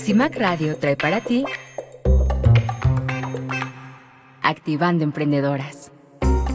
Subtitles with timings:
[0.00, 1.44] CIMAC Radio trae para ti
[4.42, 5.92] Activando Emprendedoras.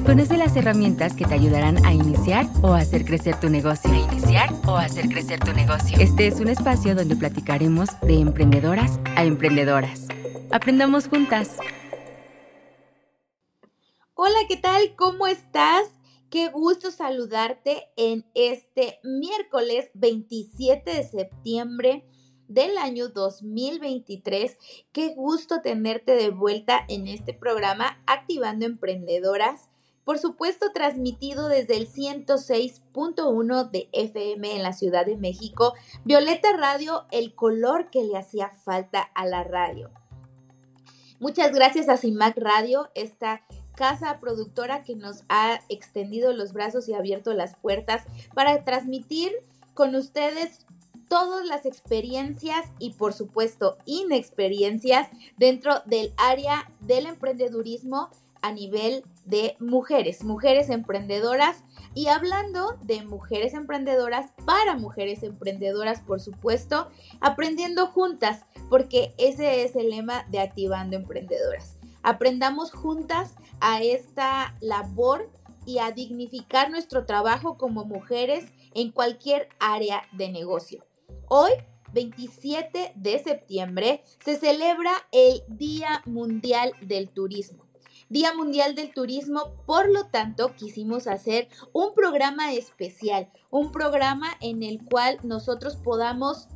[0.03, 3.91] Conoce las herramientas que te ayudarán a iniciar o hacer crecer tu negocio.
[3.91, 5.95] A iniciar o hacer crecer tu negocio.
[5.99, 10.07] Este es un espacio donde platicaremos de emprendedoras a emprendedoras.
[10.51, 11.57] Aprendamos juntas.
[14.15, 14.95] Hola, ¿qué tal?
[14.95, 15.91] ¿Cómo estás?
[16.31, 22.05] Qué gusto saludarte en este miércoles 27 de septiembre
[22.47, 24.57] del año 2023.
[24.91, 29.69] Qué gusto tenerte de vuelta en este programa Activando Emprendedoras.
[30.03, 35.73] Por supuesto, transmitido desde el 106.1 de FM en la Ciudad de México.
[36.03, 39.89] Violeta Radio, el color que le hacía falta a la radio.
[41.19, 43.41] Muchas gracias a CIMAC Radio, esta
[43.75, 48.03] casa productora que nos ha extendido los brazos y abierto las puertas
[48.33, 49.31] para transmitir
[49.73, 50.65] con ustedes
[51.09, 58.09] todas las experiencias y por supuesto inexperiencias dentro del área del emprendedurismo
[58.41, 61.63] a nivel de mujeres, mujeres emprendedoras
[61.95, 66.89] y hablando de mujeres emprendedoras para mujeres emprendedoras, por supuesto,
[67.21, 71.77] aprendiendo juntas, porque ese es el lema de Activando Emprendedoras.
[72.03, 75.27] Aprendamos juntas a esta labor
[75.65, 80.85] y a dignificar nuestro trabajo como mujeres en cualquier área de negocio.
[81.27, 81.51] Hoy,
[81.93, 87.65] 27 de septiembre, se celebra el Día Mundial del Turismo.
[88.09, 94.61] Día Mundial del Turismo, por lo tanto, quisimos hacer un programa especial, un programa en
[94.61, 96.47] el cual nosotros podamos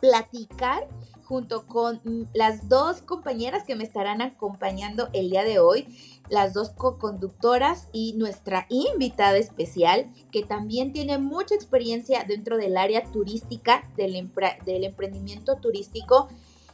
[0.00, 0.86] platicar
[1.26, 2.00] junto con
[2.34, 5.88] las dos compañeras que me estarán acompañando el día de hoy,
[6.28, 13.02] las dos co-conductoras y nuestra invitada especial, que también tiene mucha experiencia dentro del área
[13.10, 14.30] turística, del,
[14.64, 16.28] del emprendimiento turístico.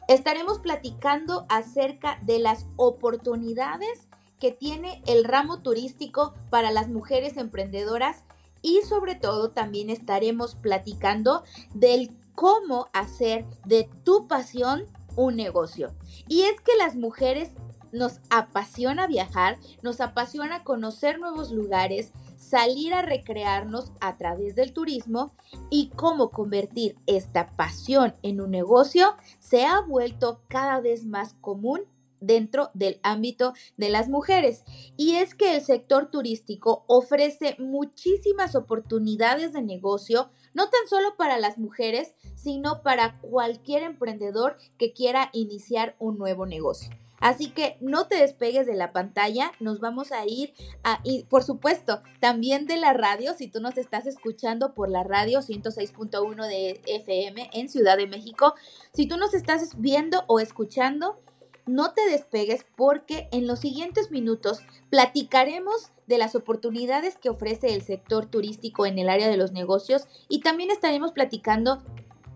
[0.07, 4.07] Estaremos platicando acerca de las oportunidades
[4.39, 8.25] que tiene el ramo turístico para las mujeres emprendedoras
[8.61, 11.43] y sobre todo también estaremos platicando
[11.75, 15.95] del cómo hacer de tu pasión un negocio.
[16.29, 17.51] Y es que las mujeres
[17.93, 25.35] nos apasiona viajar, nos apasiona conocer nuevos lugares, salir a recrearnos a través del turismo
[25.71, 31.83] y cómo convertir esta pasión en un negocio se ha vuelto cada vez más común
[32.23, 34.65] dentro del ámbito de las mujeres.
[34.97, 41.39] Y es que el sector turístico ofrece muchísimas oportunidades de negocio, no tan solo para
[41.39, 46.91] las mujeres, sino para cualquier emprendedor que quiera iniciar un nuevo negocio.
[47.23, 51.45] Así que no te despegues de la pantalla, nos vamos a ir a, y por
[51.45, 56.81] supuesto, también de la radio, si tú nos estás escuchando por la radio 106.1 de
[56.85, 58.55] FM en Ciudad de México,
[58.93, 61.21] si tú nos estás viendo o escuchando,
[61.67, 67.83] no te despegues porque en los siguientes minutos platicaremos de las oportunidades que ofrece el
[67.83, 71.83] sector turístico en el área de los negocios y también estaremos platicando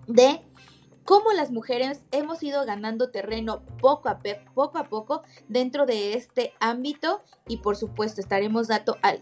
[0.06, 0.40] de
[1.04, 4.18] cómo las mujeres hemos ido ganando terreno poco a,
[4.54, 8.68] poco, a poco dentro de este ámbito y por supuesto estaremos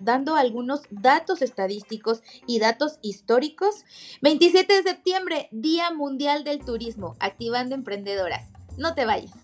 [0.00, 3.84] dando algunos datos estadísticos y datos históricos.
[4.22, 8.50] 27 de septiembre, Día Mundial del Turismo, activando emprendedoras.
[8.78, 9.43] No te vayas.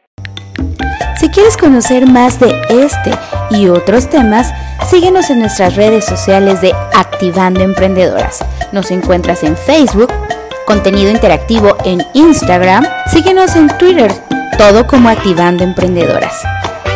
[1.21, 3.11] Si quieres conocer más de este
[3.51, 4.51] y otros temas,
[4.89, 8.43] síguenos en nuestras redes sociales de Activando Emprendedoras.
[8.71, 10.11] Nos encuentras en Facebook,
[10.65, 14.11] contenido interactivo en Instagram, síguenos en Twitter,
[14.57, 16.41] todo como Activando Emprendedoras.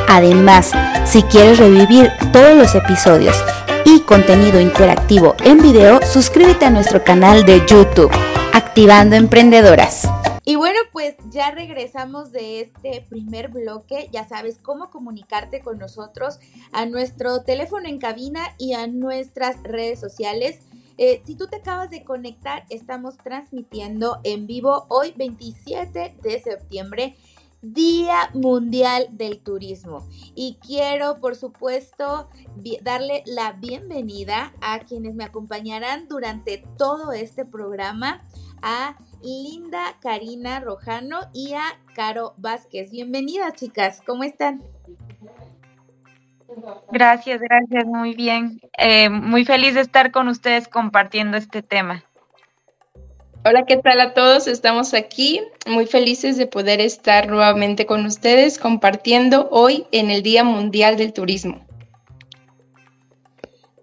[0.07, 0.71] Además,
[1.05, 3.37] si quieres revivir todos los episodios
[3.85, 8.09] y contenido interactivo en video, suscríbete a nuestro canal de YouTube,
[8.53, 10.09] Activando Emprendedoras.
[10.47, 14.09] Y bueno, pues ya regresamos de este primer bloque.
[14.13, 16.39] Ya sabes cómo comunicarte con nosotros
[16.71, 20.59] a nuestro teléfono en cabina y a nuestras redes sociales.
[20.99, 27.15] Eh, si tú te acabas de conectar, estamos transmitiendo en vivo hoy 27 de septiembre.
[27.61, 30.07] Día Mundial del Turismo.
[30.35, 32.29] Y quiero, por supuesto,
[32.83, 38.21] darle la bienvenida a quienes me acompañarán durante todo este programa,
[38.61, 41.63] a Linda Karina Rojano y a
[41.95, 42.91] Caro Vázquez.
[42.91, 44.61] Bienvenidas, chicas, ¿cómo están?
[46.91, 48.61] Gracias, gracias, muy bien.
[48.77, 52.03] Eh, muy feliz de estar con ustedes compartiendo este tema.
[53.43, 54.47] Hola, ¿qué tal a todos?
[54.47, 60.43] Estamos aquí muy felices de poder estar nuevamente con ustedes compartiendo hoy en el Día
[60.43, 61.65] Mundial del Turismo.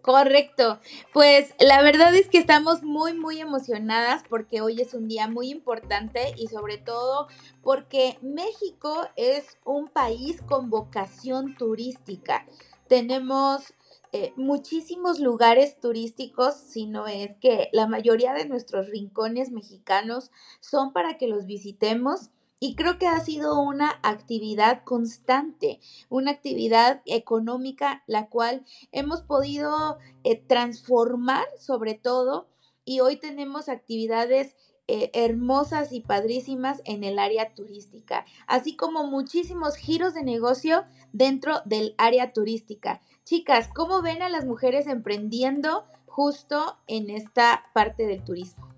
[0.03, 0.81] Correcto.
[1.13, 5.51] Pues la verdad es que estamos muy, muy emocionadas porque hoy es un día muy
[5.51, 7.29] importante y sobre todo
[7.63, 12.45] porque México es un país con vocación turística.
[12.89, 13.75] Tenemos
[14.11, 20.93] eh, muchísimos lugares turísticos, si no es que la mayoría de nuestros rincones mexicanos son
[20.93, 22.31] para que los visitemos
[22.63, 29.99] y creo que ha sido una actividad constante, una actividad económica, la cual hemos podido
[30.23, 32.47] eh, transformar sobre todo
[32.85, 34.55] y hoy tenemos actividades
[34.87, 41.63] eh, hermosas y padrísimas en el área turística, así como muchísimos giros de negocio dentro
[41.65, 43.01] del área turística.
[43.25, 48.72] Chicas, ¿cómo ven a las mujeres emprendiendo justo en esta parte del turismo?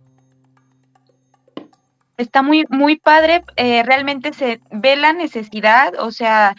[2.17, 6.55] Está muy, muy padre, eh, realmente se ve la necesidad, o sea,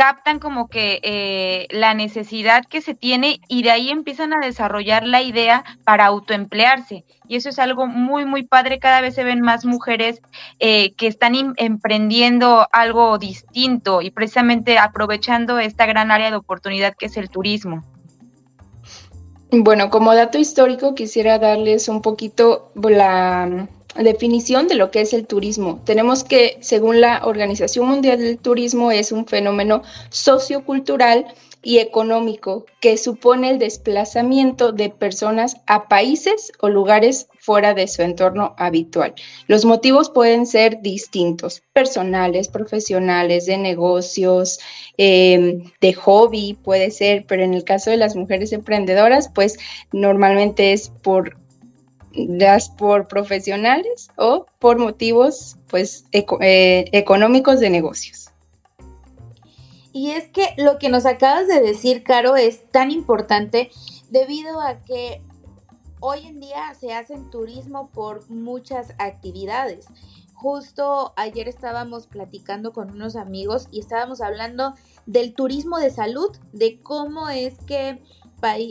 [0.00, 5.04] captan como que eh, la necesidad que se tiene y de ahí empiezan a desarrollar
[5.04, 7.04] la idea para autoemplearse.
[7.28, 8.78] Y eso es algo muy, muy padre.
[8.78, 10.22] Cada vez se ven más mujeres
[10.58, 17.06] eh, que están emprendiendo algo distinto y precisamente aprovechando esta gran área de oportunidad que
[17.06, 17.84] es el turismo.
[19.50, 25.26] Bueno, como dato histórico quisiera darles un poquito la definición de lo que es el
[25.26, 25.80] turismo.
[25.84, 31.26] Tenemos que, según la Organización Mundial del Turismo, es un fenómeno sociocultural
[31.62, 38.02] y económico que supone el desplazamiento de personas a países o lugares fuera de su
[38.02, 39.14] entorno habitual.
[39.46, 44.58] Los motivos pueden ser distintos, personales, profesionales, de negocios,
[44.96, 49.58] em, de hobby, puede ser, pero en el caso de las mujeres emprendedoras, pues
[49.92, 51.36] normalmente es por
[52.14, 58.30] das por profesionales o por motivos pues eh, económicos de negocios.
[59.92, 63.70] Y es que lo que nos acabas de decir, Caro, es tan importante
[64.08, 65.20] debido a que
[66.00, 69.86] hoy en día se hacen turismo por muchas actividades.
[70.34, 74.74] Justo ayer estábamos platicando con unos amigos y estábamos hablando
[75.04, 78.00] del turismo de salud, de cómo es que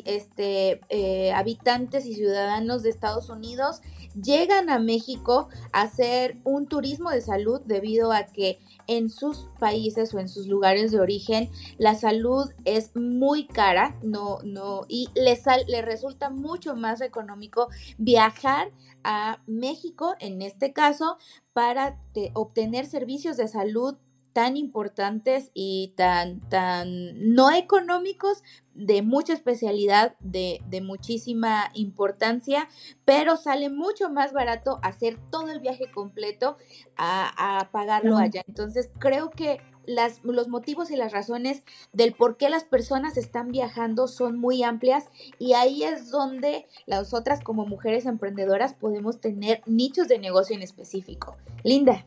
[0.05, 3.81] este, eh, habitantes y ciudadanos de Estados Unidos
[4.19, 10.13] llegan a México a hacer un turismo de salud debido a que en sus países
[10.13, 15.43] o en sus lugares de origen la salud es muy cara, no, no, y les,
[15.67, 18.71] les resulta mucho más económico viajar
[19.03, 21.17] a México, en este caso,
[21.53, 21.99] para
[22.33, 23.95] obtener servicios de salud
[24.33, 28.43] tan importantes y tan, tan no económicos,
[28.73, 32.69] de mucha especialidad, de, de, muchísima importancia,
[33.03, 36.55] pero sale mucho más barato hacer todo el viaje completo
[36.95, 38.43] a, a pagarlo allá.
[38.47, 39.59] Entonces creo que
[39.89, 44.63] las, los motivos y las razones del por qué las personas están viajando son muy
[44.63, 45.05] amplias
[45.39, 50.61] y ahí es donde las otras como mujeres emprendedoras podemos tener nichos de negocio en
[50.61, 51.35] específico.
[51.63, 52.05] Linda.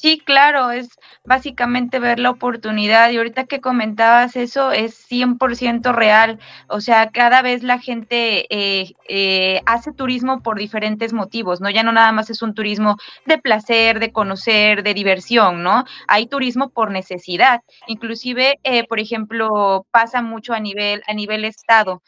[0.00, 0.90] Sí, claro, es
[1.24, 7.42] básicamente ver la oportunidad y ahorita que comentabas eso es 100% real, o sea, cada
[7.42, 11.68] vez la gente eh, eh, hace turismo por diferentes motivos, ¿no?
[11.68, 12.96] Ya no nada más es un turismo
[13.26, 15.82] de placer, de conocer, de diversión, ¿no?
[16.06, 22.02] Hay turismo por necesidad, inclusive, eh, por ejemplo, pasa mucho a nivel, a nivel estado,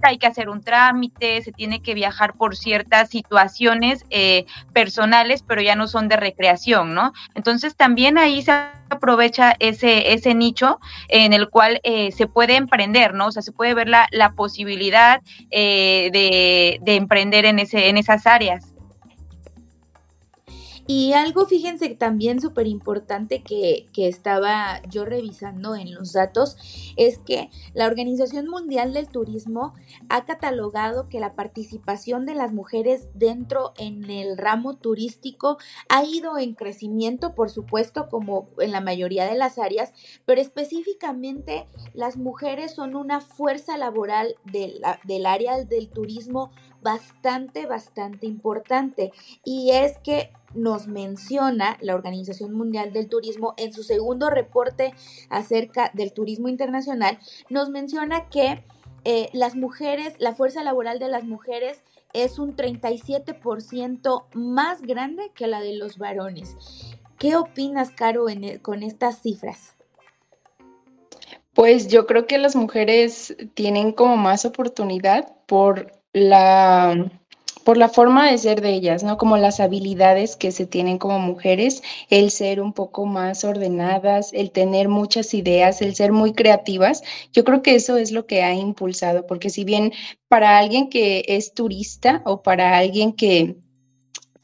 [0.00, 4.02] hay que hacer un trámite, se tiene que viajar por ciertas situaciones
[4.72, 7.12] personales, pero ya no son de recreación, ¿no?
[7.34, 8.52] Entonces también ahí se
[8.90, 13.26] aprovecha ese, ese nicho en el cual eh, se puede emprender, ¿no?
[13.28, 17.96] O sea, se puede ver la, la posibilidad eh, de, de emprender en, ese, en
[17.96, 18.73] esas áreas.
[20.86, 26.56] Y algo, fíjense, también súper importante que, que, estaba yo revisando en los datos
[26.96, 29.74] es que la Organización Mundial del Turismo
[30.08, 35.56] ha catalogado que la participación de las mujeres dentro en el ramo turístico
[35.88, 39.92] ha ido en crecimiento, por supuesto, como en la mayoría de las áreas,
[40.26, 46.50] pero específicamente las mujeres son una fuerza laboral de la, del área del turismo
[46.82, 49.12] bastante, bastante importante.
[49.44, 54.94] Y es que nos menciona la Organización Mundial del Turismo en su segundo reporte
[55.28, 57.18] acerca del turismo internacional,
[57.50, 58.64] nos menciona que
[59.04, 61.82] eh, las mujeres, la fuerza laboral de las mujeres
[62.14, 66.56] es un 37% más grande que la de los varones.
[67.18, 69.74] ¿Qué opinas, Caro, e, con estas cifras?
[71.52, 77.10] Pues yo creo que las mujeres tienen como más oportunidad por la
[77.64, 79.16] por la forma de ser de ellas, ¿no?
[79.16, 84.50] Como las habilidades que se tienen como mujeres, el ser un poco más ordenadas, el
[84.50, 87.02] tener muchas ideas, el ser muy creativas.
[87.32, 89.92] Yo creo que eso es lo que ha impulsado, porque si bien
[90.28, 93.56] para alguien que es turista o para alguien que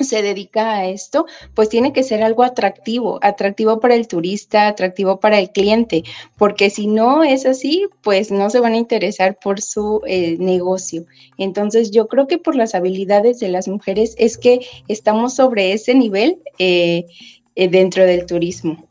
[0.01, 5.21] se dedica a esto, pues tiene que ser algo atractivo, atractivo para el turista, atractivo
[5.21, 6.05] para el cliente,
[6.37, 11.05] porque si no es así, pues no se van a interesar por su eh, negocio.
[11.39, 15.95] Entonces yo creo que por las habilidades de las mujeres es que estamos sobre ese
[15.95, 17.07] nivel eh,
[17.55, 18.85] eh, dentro del turismo.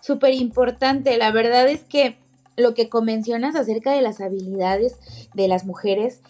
[0.00, 2.16] Súper importante, la verdad es que
[2.56, 4.98] lo que mencionas acerca de las habilidades
[5.32, 6.20] de las mujeres,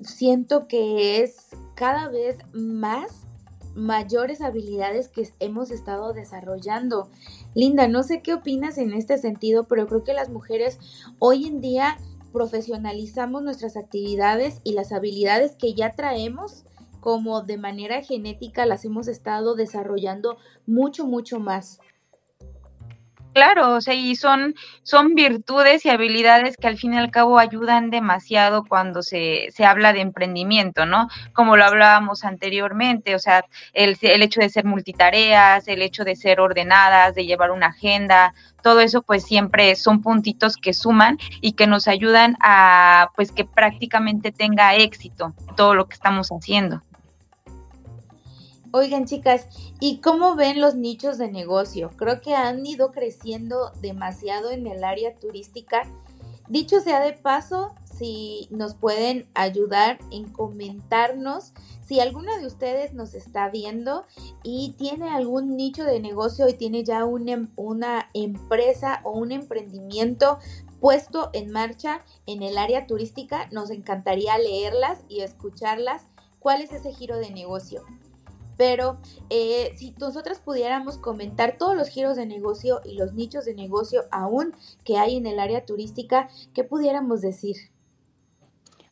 [0.00, 3.26] siento que es cada vez más
[3.74, 7.08] mayores habilidades que hemos estado desarrollando.
[7.54, 10.78] Linda, no sé qué opinas en este sentido, pero creo que las mujeres
[11.18, 11.98] hoy en día
[12.32, 16.64] profesionalizamos nuestras actividades y las habilidades que ya traemos
[17.00, 20.36] como de manera genética las hemos estado desarrollando
[20.66, 21.78] mucho, mucho más.
[23.34, 27.38] Claro, o sea, y son, son virtudes y habilidades que al fin y al cabo
[27.38, 31.08] ayudan demasiado cuando se, se habla de emprendimiento, ¿no?
[31.34, 33.44] Como lo hablábamos anteriormente, o sea,
[33.74, 38.34] el, el hecho de ser multitareas, el hecho de ser ordenadas, de llevar una agenda,
[38.62, 43.44] todo eso pues siempre son puntitos que suman y que nos ayudan a pues que
[43.44, 46.82] prácticamente tenga éxito todo lo que estamos haciendo.
[48.70, 49.46] Oigan chicas,
[49.80, 51.90] ¿y cómo ven los nichos de negocio?
[51.96, 55.82] Creo que han ido creciendo demasiado en el área turística.
[56.48, 61.52] Dicho sea de paso, si nos pueden ayudar en comentarnos
[61.88, 64.04] si alguna de ustedes nos está viendo
[64.42, 69.32] y tiene algún nicho de negocio y tiene ya una, em, una empresa o un
[69.32, 70.38] emprendimiento
[70.80, 76.02] puesto en marcha en el área turística, nos encantaría leerlas y escucharlas.
[76.38, 77.82] ¿Cuál es ese giro de negocio?
[78.58, 78.98] Pero
[79.30, 84.02] eh, si nosotras pudiéramos comentar todos los giros de negocio y los nichos de negocio
[84.10, 84.52] aún
[84.84, 87.56] que hay en el área turística, ¿qué pudiéramos decir?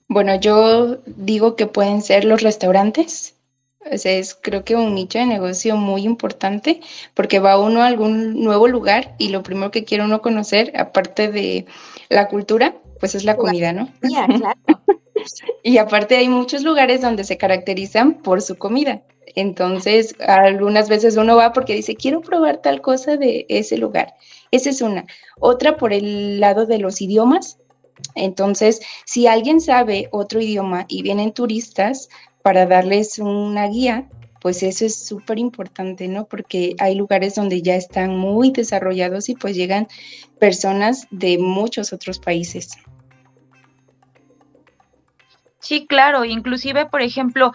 [0.09, 3.35] Bueno, yo digo que pueden ser los restaurantes.
[3.93, 6.81] O sea, es creo que un nicho de negocio muy importante
[7.15, 11.31] porque va uno a algún nuevo lugar y lo primero que quiere uno conocer, aparte
[11.31, 11.67] de
[12.09, 13.89] la cultura, pues es la comida, ¿no?
[14.01, 14.57] claro.
[15.63, 19.03] y aparte hay muchos lugares donde se caracterizan por su comida.
[19.37, 24.15] Entonces, algunas veces uno va porque dice, quiero probar tal cosa de ese lugar.
[24.51, 25.05] Esa es una.
[25.39, 27.59] Otra por el lado de los idiomas.
[28.15, 32.09] Entonces, si alguien sabe otro idioma y vienen turistas
[32.43, 34.09] para darles una guía,
[34.41, 36.27] pues eso es súper importante, ¿no?
[36.27, 39.87] Porque hay lugares donde ya están muy desarrollados y pues llegan
[40.39, 42.71] personas de muchos otros países.
[45.67, 47.53] Sí, claro, inclusive, por ejemplo,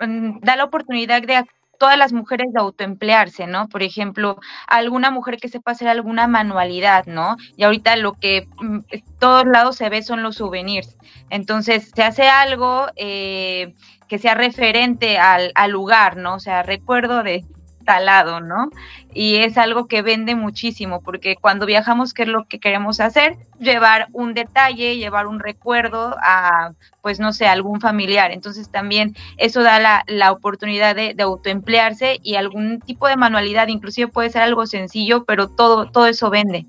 [0.00, 1.46] mm, da la oportunidad de a
[1.78, 3.68] todas las mujeres de autoemplearse, ¿no?
[3.68, 4.38] Por ejemplo,
[4.68, 7.36] alguna mujer que sepa hacer alguna manualidad, ¿no?
[7.56, 8.78] Y ahorita lo que mm,
[9.18, 10.96] todos lados se ve son los souvenirs.
[11.30, 13.74] Entonces, se hace algo eh,
[14.08, 16.34] que sea referente al, al lugar, ¿no?
[16.36, 17.44] O sea, recuerdo de
[17.84, 18.70] talado, ¿no?
[19.12, 23.36] Y es algo que vende muchísimo, porque cuando viajamos, ¿qué es lo que queremos hacer?
[23.60, 26.72] Llevar un detalle, llevar un recuerdo a,
[27.02, 28.32] pues no sé, algún familiar.
[28.32, 33.68] Entonces también eso da la, la oportunidad de, de, autoemplearse y algún tipo de manualidad,
[33.68, 36.66] inclusive puede ser algo sencillo, pero todo, todo eso vende.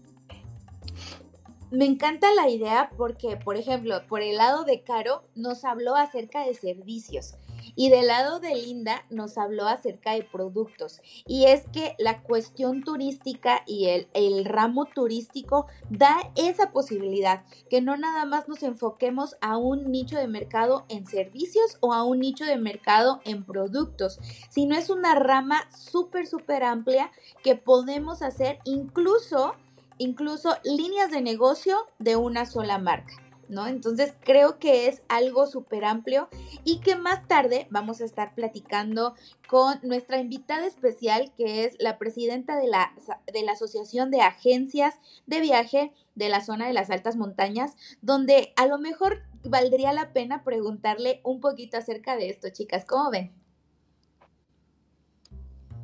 [1.72, 6.46] Me encanta la idea porque, por ejemplo, por el lado de Caro nos habló acerca
[6.46, 7.36] de servicios.
[7.76, 11.02] Y del lado de Linda nos habló acerca de productos.
[11.26, 17.82] Y es que la cuestión turística y el, el ramo turístico da esa posibilidad, que
[17.82, 22.20] no nada más nos enfoquemos a un nicho de mercado en servicios o a un
[22.20, 24.20] nicho de mercado en productos,
[24.50, 27.12] sino es una rama súper, súper amplia
[27.44, 29.54] que podemos hacer incluso,
[29.98, 33.25] incluso líneas de negocio de una sola marca.
[33.50, 33.68] ¿No?
[33.68, 36.30] Entonces creo que es algo súper amplio
[36.64, 39.16] y que más tarde vamos a estar platicando
[39.48, 42.94] con nuestra invitada especial, que es la presidenta de la,
[43.32, 48.54] de la Asociación de Agencias de Viaje de la zona de las altas montañas, donde
[48.56, 52.86] a lo mejor valdría la pena preguntarle un poquito acerca de esto, chicas.
[52.86, 53.32] ¿Cómo ven?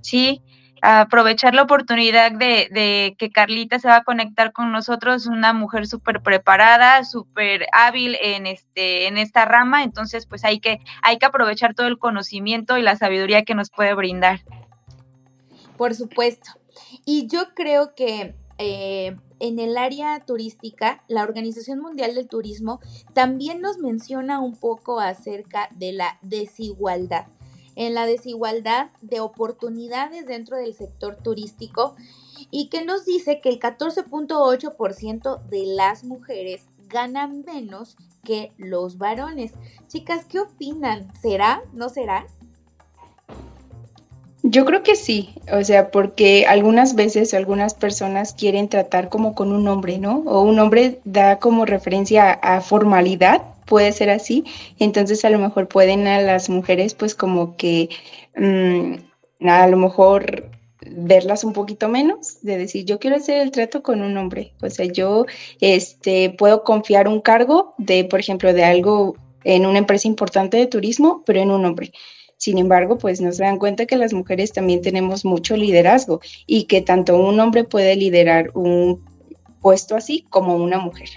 [0.02, 0.42] Sí,
[0.82, 6.22] aprovechar la oportunidad de, que Carlita se va a conectar con nosotros, una mujer súper
[6.22, 11.76] preparada, súper hábil en este, en esta rama, entonces pues hay que, hay que aprovechar
[11.76, 14.42] todo el conocimiento y la sabiduría que nos puede brindar.
[15.78, 16.52] Por supuesto.
[17.06, 22.80] Y yo creo que eh, en el área turística, la Organización Mundial del Turismo
[23.14, 27.26] también nos menciona un poco acerca de la desigualdad.
[27.82, 31.96] En la desigualdad de oportunidades dentro del sector turístico
[32.52, 39.54] y que nos dice que el 14.8% de las mujeres ganan menos que los varones.
[39.88, 41.12] Chicas, ¿qué opinan?
[41.20, 41.64] ¿Será?
[41.74, 42.28] ¿No será?
[44.44, 49.52] Yo creo que sí, o sea, porque algunas veces algunas personas quieren tratar como con
[49.52, 50.20] un hombre, ¿no?
[50.28, 54.44] O un hombre da como referencia a, formalidad, puede ser así,
[54.80, 57.90] entonces a lo mejor pueden a las mujeres pues como que
[58.36, 58.96] mm,
[59.48, 60.50] a lo mejor
[60.86, 64.70] verlas un poquito menos, de decir, yo quiero hacer el trato con un hombre, o
[64.70, 65.26] sea, yo
[65.60, 70.68] este, puedo confiar un cargo de, por ejemplo, de algo en una empresa importante de
[70.68, 71.92] turismo, pero en un hombre.
[72.38, 76.82] Sin embargo, pues nos dan cuenta que las mujeres también tenemos mucho liderazgo y que
[76.82, 79.06] tanto un hombre puede liderar un
[79.62, 81.10] puesto así como una mujer.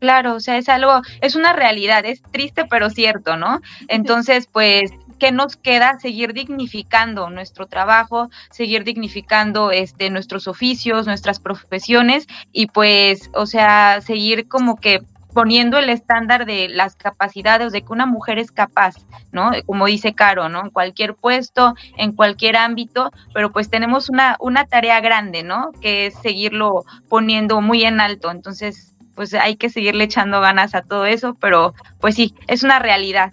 [0.00, 3.60] Claro, o sea, es algo, es una realidad, es triste pero cierto, ¿no?
[3.88, 5.98] Entonces, pues ¿qué nos queda?
[6.00, 14.00] Seguir dignificando nuestro trabajo, seguir dignificando este, nuestros oficios, nuestras profesiones y pues, o sea,
[14.00, 15.02] seguir como que
[15.34, 18.96] poniendo el estándar de las capacidades, de que una mujer es capaz,
[19.30, 19.52] ¿no?
[19.66, 20.62] Como dice Caro, ¿no?
[20.64, 25.70] En cualquier puesto, en cualquier ámbito, pero pues tenemos una, una tarea grande, ¿no?
[25.80, 28.30] Que es seguirlo poniendo muy en alto.
[28.30, 32.78] Entonces, pues hay que seguirle echando ganas a todo eso, pero pues sí, es una
[32.78, 33.32] realidad.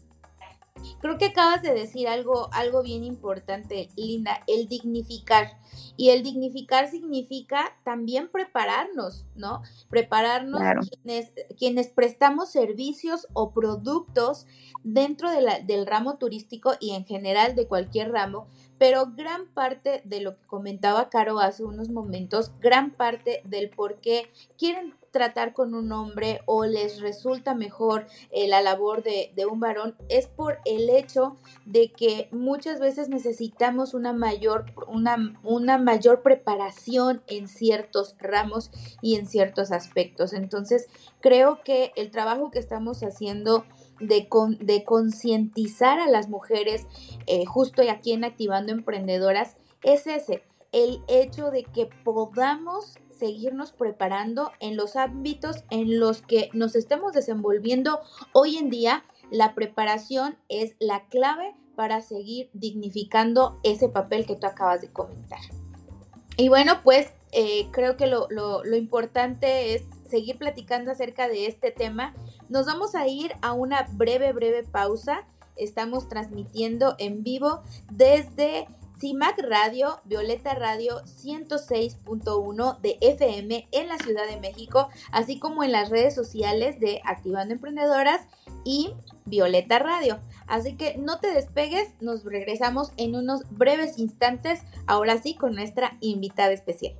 [0.99, 5.51] Creo que acabas de decir algo, algo bien importante, Linda, el dignificar.
[5.95, 9.61] Y el dignificar significa también prepararnos, ¿no?
[9.89, 14.45] Prepararnos quienes, quienes prestamos servicios o productos
[14.83, 20.37] dentro del ramo turístico y en general de cualquier ramo, pero gran parte de lo
[20.37, 25.91] que comentaba Caro hace unos momentos, gran parte del por qué quieren tratar con un
[25.91, 31.37] hombre o les resulta mejor eh, la labor de, un varón es por el hecho
[31.65, 38.69] de que muchas veces necesitamos una mayor, una, una mayor preparación en ciertos ramos
[39.01, 40.33] y en ciertos aspectos.
[40.33, 40.85] Entonces,
[41.19, 43.65] creo que el trabajo que estamos haciendo
[43.99, 44.27] de,
[44.59, 46.85] de concientizar a las mujeres
[47.25, 54.51] eh, justo aquí en Activando Emprendedoras es ese, el hecho de que podamos seguirnos preparando
[54.59, 57.99] en los ámbitos en los que nos estemos desenvolviendo
[58.33, 59.03] hoy en día.
[59.31, 65.39] La preparación es la clave para seguir dignificando ese papel que tú acabas de comentar.
[66.37, 71.71] Y bueno, pues eh, creo que lo, lo importante es seguir platicando acerca de este
[71.71, 72.15] tema.
[72.49, 75.27] Nos vamos a ir a una breve, breve pausa.
[75.55, 78.67] Estamos transmitiendo en vivo desde
[78.99, 85.71] CIMAC Radio, Violeta Radio 106.1 de FM en la Ciudad de México, así como en
[85.71, 88.21] las redes sociales de Activando Emprendedoras
[88.63, 88.93] y
[89.25, 90.19] Violeta Radio.
[90.47, 95.97] Así que no te despegues, nos regresamos en unos breves instantes, ahora sí con nuestra
[96.01, 96.95] invitada especial.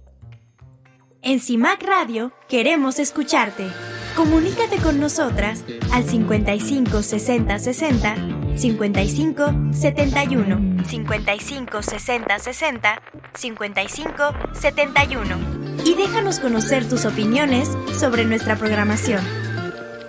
[1.21, 3.67] En CIMAC Radio queremos escucharte.
[4.15, 8.15] Comunícate con nosotras al 55 60 60
[8.55, 13.01] 55 71 55 60 60
[13.35, 15.37] 55 71
[15.85, 19.21] y déjanos conocer tus opiniones sobre nuestra programación.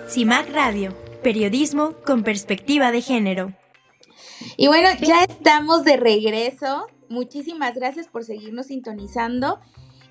[0.07, 3.53] CIMAC Radio, periodismo con perspectiva de género.
[4.57, 6.87] Y bueno, ya estamos de regreso.
[7.09, 9.59] Muchísimas gracias por seguirnos sintonizando.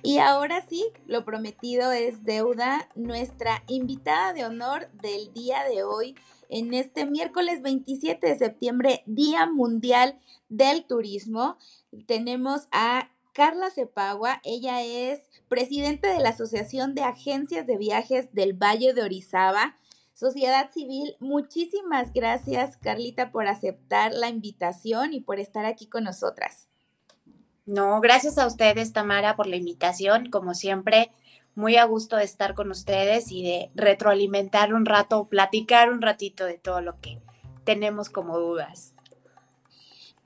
[0.03, 2.89] Y ahora sí, lo prometido es deuda.
[2.95, 6.15] Nuestra invitada de honor del día de hoy,
[6.49, 11.59] en este miércoles 27 de septiembre, Día Mundial del Turismo,
[12.07, 14.41] tenemos a Carla Cepagua.
[14.45, 19.77] Ella es presidente de la Asociación de Agencias de Viajes del Valle de Orizaba.
[20.13, 26.69] Sociedad Civil, muchísimas gracias Carlita por aceptar la invitación y por estar aquí con nosotras.
[27.69, 30.31] No, gracias a ustedes, Tamara, por la invitación.
[30.31, 31.11] Como siempre,
[31.55, 36.47] muy a gusto de estar con ustedes y de retroalimentar un rato, platicar un ratito
[36.47, 37.19] de todo lo que
[37.65, 38.95] tenemos como dudas.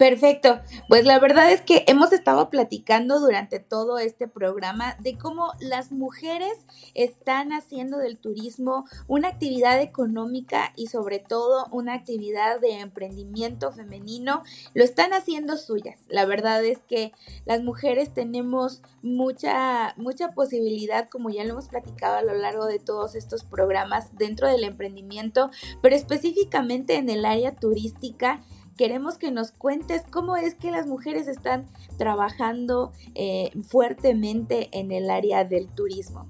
[0.03, 0.59] Perfecto.
[0.88, 5.93] Pues la verdad es que hemos estado platicando durante todo este programa de cómo las
[5.93, 13.71] mujeres están haciendo del turismo una actividad económica y sobre todo una actividad de emprendimiento
[13.71, 14.43] femenino.
[14.75, 16.01] Lo están haciendo suyas.
[16.09, 17.12] La verdad es que
[17.45, 22.81] las mujeres tenemos mucha mucha posibilidad, como ya lo hemos platicado a lo largo de
[22.81, 28.43] todos estos programas dentro del emprendimiento, pero específicamente en el área turística
[28.76, 31.66] queremos que nos cuentes cómo es que las mujeres están
[31.98, 36.26] trabajando eh, fuertemente en el área del turismo.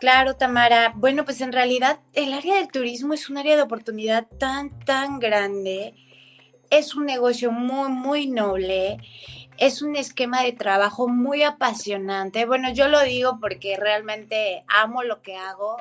[0.00, 0.94] Claro, Tamara.
[0.96, 5.18] Bueno, pues en realidad el área del turismo es un área de oportunidad tan, tan
[5.18, 5.94] grande.
[6.70, 8.96] Es un negocio muy, muy noble.
[9.58, 12.46] Es un esquema de trabajo muy apasionante.
[12.46, 15.76] Bueno, yo lo digo porque realmente amo lo que hago.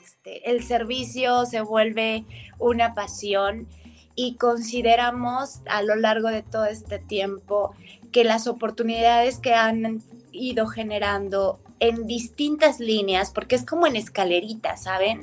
[0.00, 2.24] Este, el servicio se vuelve
[2.60, 3.66] una pasión
[4.14, 7.74] y consideramos a lo largo de todo este tiempo
[8.12, 14.76] que las oportunidades que han ido generando en distintas líneas, porque es como en escalerita,
[14.76, 15.22] ¿saben?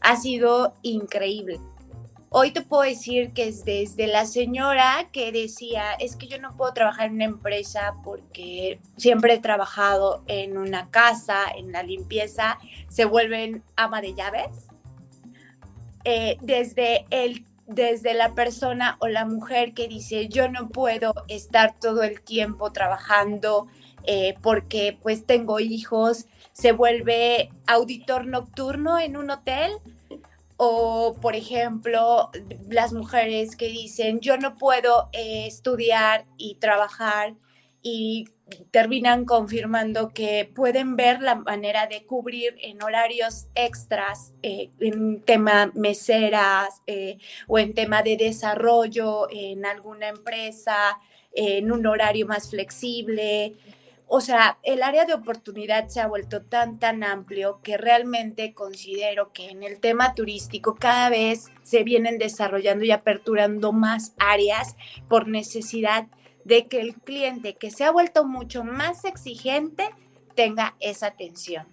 [0.00, 1.60] Ha sido increíble.
[2.30, 6.56] Hoy te puedo decir que es desde la señora que decía, es que yo no
[6.56, 12.58] puedo trabajar en una empresa porque siempre he trabajado en una casa, en la limpieza,
[12.88, 14.68] se vuelven ama de llaves.
[16.04, 21.78] Eh, desde el desde la persona o la mujer que dice yo no puedo estar
[21.78, 23.68] todo el tiempo trabajando
[24.04, 29.72] eh, porque pues tengo hijos, se vuelve auditor nocturno en un hotel.
[30.56, 32.30] O, por ejemplo,
[32.68, 37.34] las mujeres que dicen, yo no puedo eh, estudiar y trabajar
[37.80, 38.24] y
[38.70, 45.70] terminan confirmando que pueden ver la manera de cubrir en horarios extras, eh, en tema
[45.74, 46.82] meseras
[47.46, 50.98] o en tema de desarrollo en alguna empresa,
[51.32, 53.54] en un horario más flexible.
[54.10, 59.32] O sea, el área de oportunidad se ha vuelto tan, tan amplio que realmente considero
[59.34, 64.76] que en el tema turístico cada vez se vienen desarrollando y aperturando más áreas
[65.08, 66.06] por necesidad
[66.48, 69.90] de que el cliente que se ha vuelto mucho más exigente
[70.34, 71.66] tenga esa atención.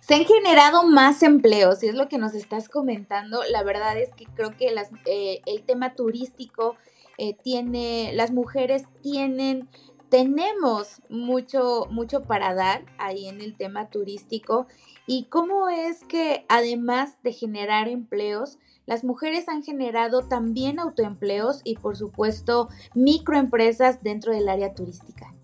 [0.00, 3.42] Se han generado más empleos, y es lo que nos estás comentando.
[3.50, 4.72] La verdad es que creo que
[5.06, 6.76] eh, el tema turístico
[7.18, 9.68] eh, tiene, las mujeres tienen
[10.08, 14.68] tenemos mucho, mucho para dar ahí en el tema turístico
[15.04, 21.76] y cómo es que además de generar empleos, las mujeres han generado también autoempleos y
[21.76, 25.34] por supuesto microempresas dentro del área turística.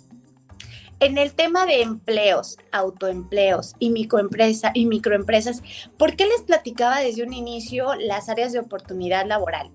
[1.01, 5.61] En el tema de empleos, autoempleos y microempresa y microempresas,
[5.99, 9.73] ¿por qué les platicaba desde un inicio las áreas de oportunidad laboral?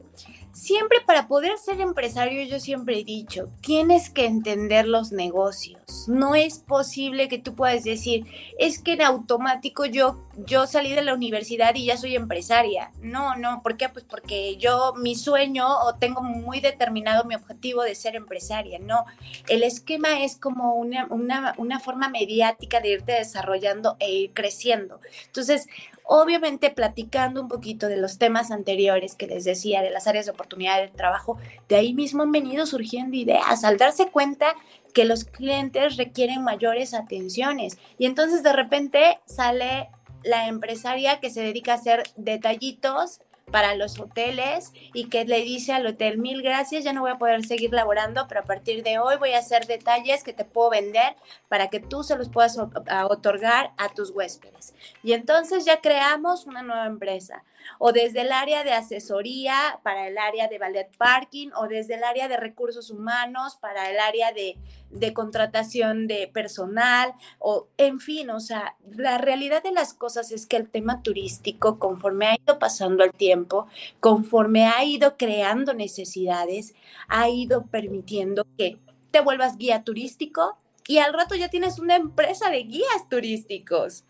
[0.58, 6.06] Siempre para poder ser empresario, yo siempre he dicho, tienes que entender los negocios.
[6.08, 8.26] No es posible que tú puedas decir,
[8.58, 10.18] es que en automático yo,
[10.48, 12.92] yo salí de la universidad y ya soy empresaria.
[13.02, 13.88] No, no, ¿por qué?
[13.88, 18.80] Pues porque yo, mi sueño o tengo muy determinado mi objetivo de ser empresaria.
[18.80, 19.06] No,
[19.48, 25.02] el esquema es como una, una, una forma mediática de irte desarrollando e ir creciendo.
[25.28, 25.68] Entonces,
[26.10, 30.32] Obviamente, platicando un poquito de los temas anteriores que les decía, de las áreas de
[30.32, 34.56] oportunidad de trabajo, de ahí mismo han venido surgiendo ideas al darse cuenta
[34.94, 37.78] que los clientes requieren mayores atenciones.
[37.98, 39.90] Y entonces de repente sale
[40.24, 43.20] la empresaria que se dedica a hacer detallitos
[43.52, 47.18] para los hoteles y que le dice al hotel, mil gracias, ya no voy a
[47.18, 50.70] poder seguir laborando, pero a partir de hoy voy a hacer detalles que te puedo
[50.70, 51.16] vender
[51.48, 54.74] para que tú se los puedas otorgar a tus huéspedes.
[55.02, 57.44] Y entonces ya creamos una nueva empresa
[57.80, 62.04] o desde el área de asesoría para el área de ballet parking, o desde el
[62.04, 64.58] área de recursos humanos para el área de,
[64.90, 70.46] de contratación de personal, o en fin, o sea, la realidad de las cosas es
[70.46, 73.68] que el tema turístico, conforme ha ido pasando el tiempo,
[74.00, 76.76] conforme ha ido creando necesidades,
[77.08, 78.78] ha ido permitiendo que
[79.12, 84.06] te vuelvas guía turístico y al rato ya tienes una empresa de guías turísticos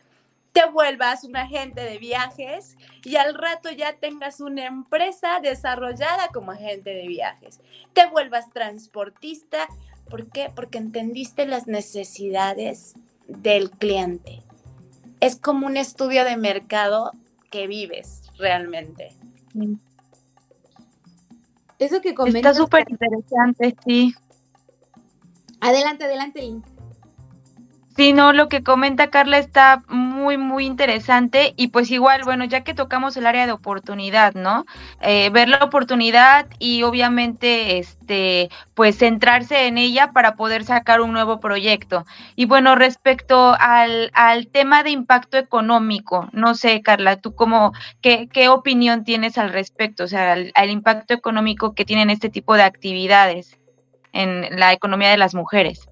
[0.58, 6.52] te vuelvas un agente de viajes y al rato ya tengas una empresa desarrollada como
[6.52, 7.60] agente de viajes.
[7.94, 9.68] Te vuelvas transportista.
[10.10, 10.52] ¿Por qué?
[10.56, 12.96] Porque entendiste las necesidades
[13.28, 14.42] del cliente.
[15.20, 17.12] Es como un estudio de mercado
[17.52, 19.10] que vives realmente.
[21.78, 22.54] Eso que comentas.
[22.54, 24.16] Está súper interesante, sí.
[25.60, 26.66] Adelante, adelante, Link.
[27.98, 32.64] Sí, no, lo que comenta Carla está muy, muy interesante y pues igual, bueno, ya
[32.64, 34.66] que tocamos el área de oportunidad, ¿no?
[35.02, 41.12] Eh, ver la oportunidad y obviamente, este, pues centrarse en ella para poder sacar un
[41.12, 42.06] nuevo proyecto.
[42.36, 48.30] Y bueno, respecto al, al tema de impacto económico, no sé, Carla, tú cómo, qué,
[48.32, 52.62] qué opinión tienes al respecto, o sea, al impacto económico que tienen este tipo de
[52.62, 53.58] actividades
[54.14, 55.90] en la economía de las mujeres.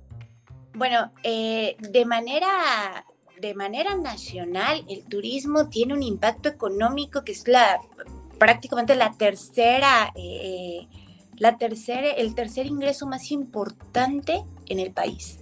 [0.75, 3.05] Bueno, eh, de manera
[3.39, 7.79] de manera nacional, el turismo tiene un impacto económico que es la
[8.37, 10.87] prácticamente la tercera, eh,
[11.37, 15.39] la tercera, el tercer ingreso más importante en el país.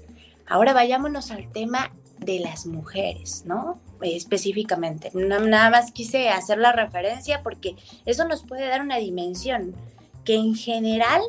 [0.47, 3.79] Ahora vayámonos al tema de las mujeres, ¿no?
[4.01, 5.11] específicamente.
[5.13, 9.73] nada más quise hacer la referencia porque eso nos puede dar una dimensión
[10.25, 11.21] que en general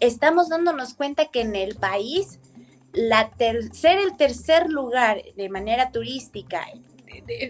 [0.00, 2.38] estamos dándonos cuenta que en el país
[2.98, 3.30] la
[3.72, 6.66] ser el tercer lugar de manera turística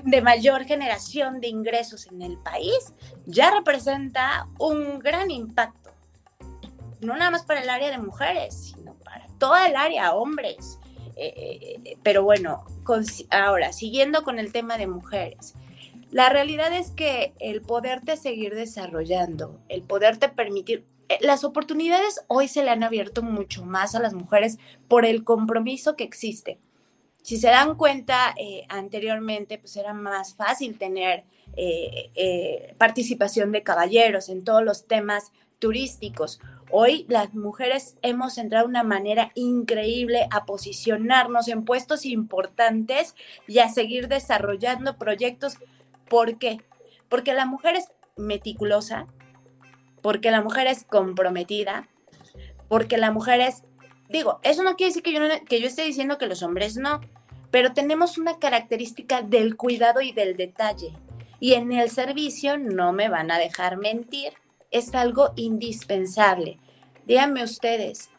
[0.05, 2.93] de, mayor generación de ingresos en el país
[3.25, 5.91] ya representa un gran impacto.
[7.01, 10.79] No nada más para el área de mujeres, sino para toda el área, hombres.
[11.17, 12.65] Eh, eh, pero bueno,
[13.31, 15.55] ahora, siguiendo con el tema de mujeres.
[16.11, 20.85] La realidad es que el poderte seguir desarrollando, el poderte permitir,
[21.21, 25.97] las oportunidades hoy se le han abierto mucho más a las mujeres por el compromiso
[25.97, 26.59] que existe.
[27.23, 31.25] Si se dan cuenta, eh, anteriormente pues era más fácil tener
[31.57, 36.41] eh, participación de caballeros en todos los temas turísticos.
[36.71, 43.15] Hoy las mujeres hemos entrado de una manera increíble a posicionarnos en puestos importantes
[43.47, 45.57] y a seguir desarrollando proyectos.
[46.09, 46.59] ¿Por qué?
[47.09, 49.07] Porque la mujer es meticulosa,
[50.03, 51.89] porque la mujer es comprometida,
[52.69, 53.65] porque la mujer es,
[54.09, 57.01] digo, eso no quiere decir que yo, que yo esté diciendo que los hombres no,
[57.51, 60.93] pero tenemos una característica del cuidado y del detalle.
[61.41, 64.33] Y en el servicio no me van a dejar mentir,
[64.71, 66.59] es algo indispensable.
[67.07, 68.11] Díganme ustedes,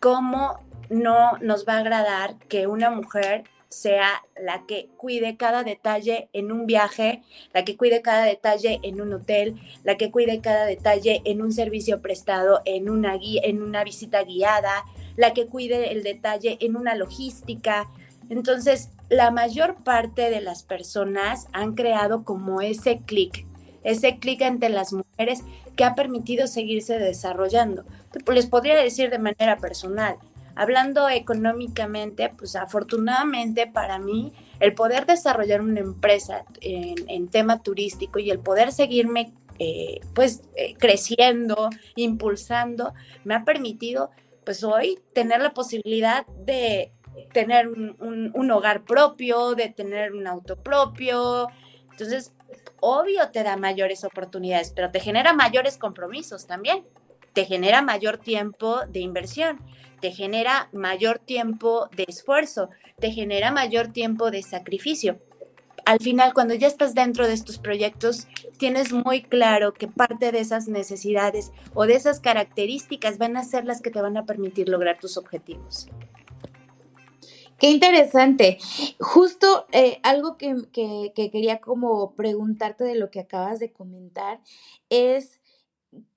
[0.00, 0.60] ¿cómo
[0.90, 6.52] no nos va a agradar que una mujer sea la que cuide cada detalle en
[6.52, 11.22] un viaje, la que cuide cada detalle en un hotel, la que cuide cada detalle
[11.24, 14.84] en un servicio prestado, en una, guía, en una visita guiada,
[15.16, 17.88] la que cuide el detalle en una logística.
[18.28, 23.46] Entonces, la mayor parte de las personas han creado como ese clic,
[23.84, 25.42] ese clic entre las mujeres
[25.76, 27.84] que ha permitido seguirse desarrollando.
[28.32, 30.16] Les podría decir de manera personal,
[30.56, 38.30] hablando económicamente, pues afortunadamente para mí, el poder desarrollar una empresa en, tema turístico y
[38.30, 44.10] el poder seguirme eh, pues eh, creciendo, impulsando, me ha permitido
[44.44, 46.92] pues hoy tener la posibilidad de
[47.32, 51.48] tener un, hogar propio, de tener un auto propio.
[51.90, 52.32] Entonces,
[52.80, 56.84] obvio te da mayores oportunidades, pero te genera mayores compromisos también,
[57.32, 59.60] te genera mayor tiempo de inversión
[60.00, 65.18] te genera mayor tiempo de esfuerzo, te genera mayor tiempo de sacrificio.
[65.84, 68.26] Al final, cuando ya estás dentro de estos proyectos,
[68.58, 73.64] tienes muy claro que parte de esas necesidades o de esas características van a ser
[73.64, 75.88] las que te van a permitir lograr tus objetivos.
[77.58, 78.58] Qué interesante.
[78.98, 84.40] Justo eh, algo que, que, quería como preguntarte de lo que acabas de comentar
[84.90, 85.40] es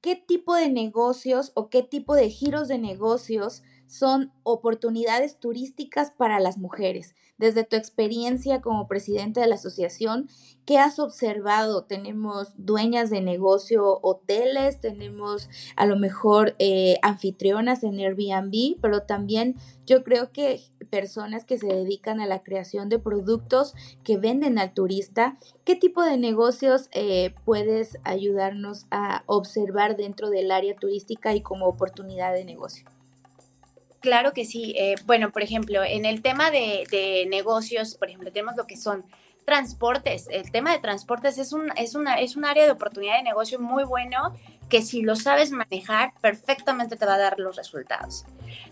[0.02, 6.40] qué tipo de negocios o qué tipo de giros de negocios son oportunidades turísticas para
[6.40, 7.16] las mujeres.
[7.40, 10.30] Desde tu experiencia como presidente de la asociación,
[10.66, 11.86] ¿qué has observado?
[11.86, 19.56] Tenemos dueñas de negocio, hoteles, tenemos a lo mejor eh, anfitrionas en Airbnb, pero también
[19.88, 23.74] yo creo que personas que se dedican a la creación de productos
[24.04, 25.40] que venden al turista.
[25.64, 31.66] ¿Qué tipo de negocios eh, puedes ayudarnos a observar dentro del área turística y como
[31.66, 32.86] oportunidad de negocio?
[34.00, 34.74] Claro que sí.
[34.78, 39.06] Eh, bueno, por ejemplo, en el tema de, negocios, por ejemplo, tenemos lo que son
[39.46, 40.28] transportes.
[40.30, 43.60] El tema de transportes es un, es, una, es un área de oportunidad de negocio
[43.60, 44.36] muy bueno
[44.70, 48.26] que si lo sabes manejar, perfectamente te va a dar los resultados.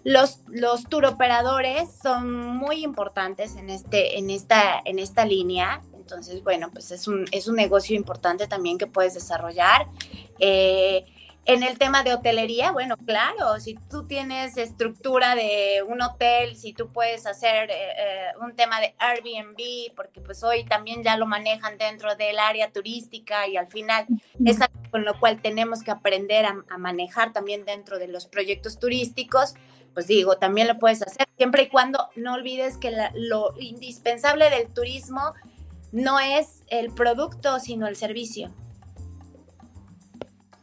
[0.03, 5.81] Los, los turoperadores son muy importantes en, este, en, esta, en esta línea.
[5.95, 9.87] Entonces, bueno, pues es un, es un negocio importante también que puedes desarrollar.
[10.37, 11.03] Eh,
[11.47, 16.73] en el tema de hotelería, bueno, claro, si tú tienes estructura de un hotel, si
[16.73, 21.25] tú puedes hacer eh, eh, un tema de Airbnb, porque pues hoy también ya lo
[21.25, 24.05] manejan dentro del área turística y al final
[24.43, 28.77] es algo con lo cual tenemos que aprender a, manejar también dentro de los proyectos
[28.77, 29.53] turísticos,
[29.93, 34.67] pues digo, también lo puedes hacer, siempre y cuando no olvides que lo indispensable del
[34.67, 35.33] turismo
[35.93, 38.51] no es el producto, sino el servicio.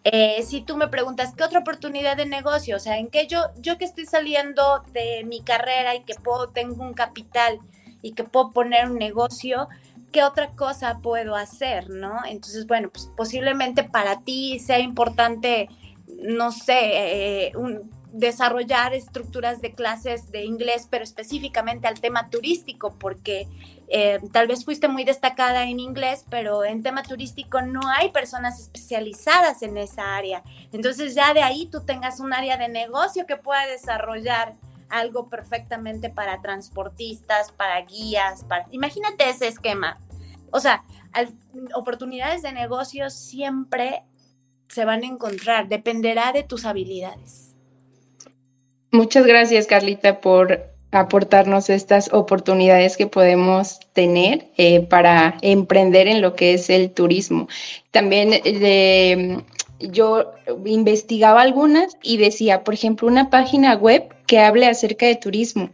[0.04, 2.76] Eh, si tú me preguntas, ¿qué otra oportunidad de negocio?
[2.76, 6.50] O sea, ¿en qué yo, yo que estoy saliendo de mi carrera y que puedo,
[6.50, 7.58] tengo un capital
[8.02, 9.66] y que puedo poner un negocio,
[10.12, 11.88] ¿qué otra cosa puedo hacer?
[11.88, 12.18] ¿No?
[12.26, 15.70] Entonces, bueno, pues posiblemente para ti sea importante,
[16.06, 17.52] no sé, eh,
[18.14, 23.48] desarrollar estructuras de clases de inglés, pero específicamente al tema turístico, porque
[23.88, 28.60] eh, tal vez fuiste muy destacada en inglés, pero en tema turístico no hay personas
[28.60, 30.44] especializadas en esa área.
[30.72, 34.54] Entonces ya de ahí tú tengas un área de negocio que pueda desarrollar
[34.90, 38.68] algo perfectamente para transportistas, para guías, para...
[38.70, 39.98] Imagínate ese esquema.
[40.52, 40.84] O sea,
[41.74, 44.04] oportunidades de negocio siempre
[44.68, 47.53] se van a encontrar, dependerá de tus habilidades.
[48.94, 56.36] Muchas gracias, Carlita, por aportarnos estas oportunidades que podemos tener eh, para emprender en lo
[56.36, 57.48] que es el turismo.
[57.90, 59.38] También eh,
[59.80, 60.30] yo
[60.64, 65.70] investigaba algunas y decía, por ejemplo, una página web que hable acerca de turismo.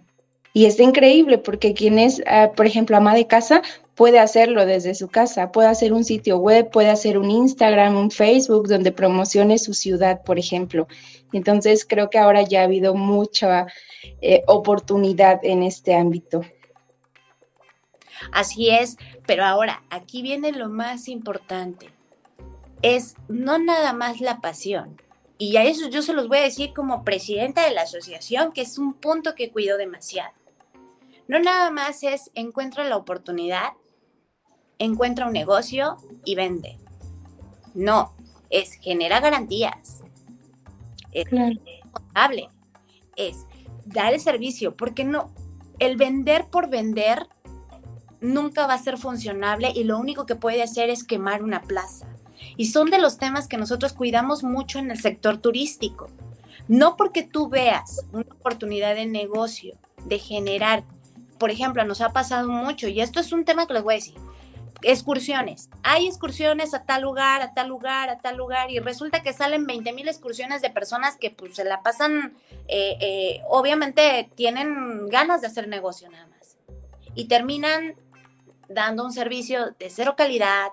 [0.54, 3.60] Y es increíble porque quien es, ah, por ejemplo, ama de casa,
[3.96, 8.10] puede hacerlo desde su casa, puede hacer un sitio web, puede hacer un Instagram, un
[8.10, 10.88] Facebook donde promocione su ciudad, por ejemplo.
[11.32, 13.66] Entonces creo que ahora ya ha habido mucha
[14.20, 16.42] eh, oportunidad en este ámbito.
[18.32, 21.90] Así es, pero ahora aquí viene lo más importante.
[22.82, 25.00] Es no nada más la pasión.
[25.38, 28.60] Y a eso yo se los voy a decir como presidenta de la asociación, que
[28.60, 30.32] es un punto que cuido demasiado.
[31.28, 33.72] No nada más es encuentra la oportunidad,
[34.78, 36.76] encuentra un negocio y vende.
[37.72, 38.12] No,
[38.50, 39.99] es genera garantías.
[41.12, 41.28] Es
[41.92, 42.48] contable.
[43.16, 43.46] Es
[43.84, 45.32] dar el servicio, porque no,
[45.78, 47.26] el vender por vender
[48.20, 52.06] nunca va a ser funcionable y lo único que puede hacer es quemar una plaza.
[52.56, 56.08] Y son de los temas que nosotros cuidamos mucho en el sector turístico.
[56.68, 60.84] No porque tú veas una oportunidad de negocio, de generar,
[61.38, 63.96] por ejemplo, nos ha pasado mucho, y esto es un tema que les voy a
[63.96, 64.14] decir,
[64.82, 65.68] excursiones.
[65.82, 69.66] Hay excursiones a tal lugar, a tal lugar, a tal lugar, y resulta que salen
[69.66, 72.34] 20 mil excursiones de personas que pues se la pasan,
[72.68, 76.56] eh, eh, obviamente tienen ganas de hacer negocio nada más.
[77.14, 77.94] Y terminan
[78.68, 80.72] dando un servicio de cero calidad,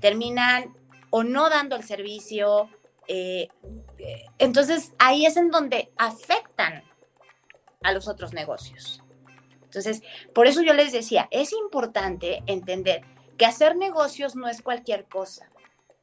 [0.00, 0.74] terminan
[1.10, 2.68] o no dando el servicio.
[3.06, 3.48] Eh,
[4.38, 6.82] entonces ahí es en donde afectan
[7.82, 9.02] a los otros negocios.
[9.64, 10.02] Entonces,
[10.34, 13.02] por eso yo les decía, es importante entender
[13.40, 15.48] que hacer negocios no es cualquier cosa,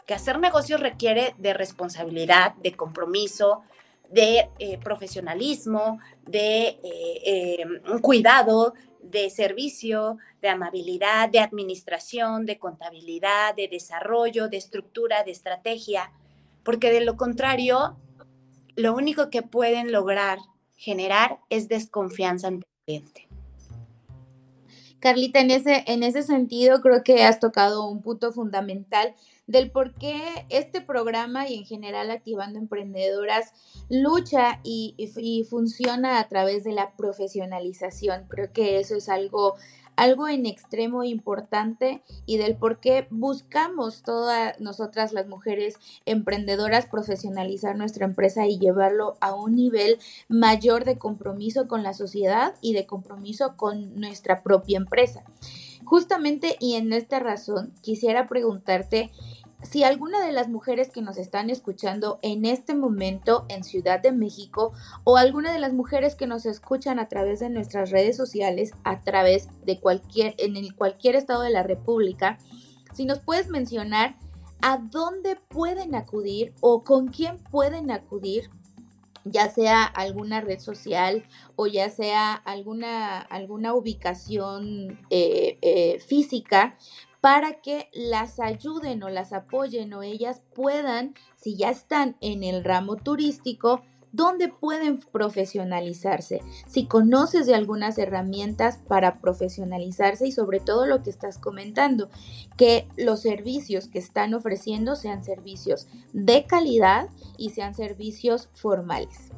[0.08, 3.62] que hacer negocios requiere de responsabilidad, de compromiso,
[4.10, 8.73] de eh, profesionalismo, de eh, em, cuidado,
[9.04, 16.12] de servicio, de amabilidad, de administración, de contabilidad, de desarrollo, de estructura, de estrategia,
[16.63, 17.97] porque de lo contrario,
[18.76, 20.39] lo único que pueden lograr
[20.76, 23.26] generar es desconfianza ante el cliente.
[24.99, 29.13] Carlita, en ese, en ese sentido creo que has tocado un punto fundamental
[29.45, 33.53] del por qué este programa y en general Activando Emprendedoras
[33.89, 38.25] lucha y, y, funciona a través de la profesionalización.
[38.27, 39.55] Creo que eso es algo
[39.97, 47.75] algo en extremo importante y del por qué buscamos todas nosotras las mujeres emprendedoras profesionalizar
[47.75, 49.97] nuestra empresa y llevarlo a un nivel
[50.29, 55.23] mayor de compromiso con la sociedad y de compromiso con nuestra propia empresa.
[55.83, 59.10] Justamente y en esta razón quisiera preguntarte
[59.63, 64.12] si alguna de las mujeres que nos están escuchando en este momento en Ciudad de
[64.12, 68.72] México o alguna de las mujeres que nos escuchan a través de nuestras redes sociales,
[68.84, 72.38] a través de cualquier, en cualquier estado de la República,
[72.93, 74.15] si nos puedes mencionar
[74.62, 78.50] a dónde pueden acudir o con quién pueden acudir
[79.32, 86.78] ya sea alguna red social o ya sea alguna, alguna ubicación eh, eh, física
[87.27, 92.63] para que las ayuden o las apoyen o ellas puedan, si ya están en el
[92.63, 93.81] ramo turístico,
[94.13, 96.39] ¿dónde pueden profesionalizarse?
[96.67, 102.09] Si conoces de algunas herramientas para profesionalizarse y sobre todo lo que estás comentando,
[102.55, 109.33] que los servicios que están ofreciendo sean servicios de calidad y sean servicios formales.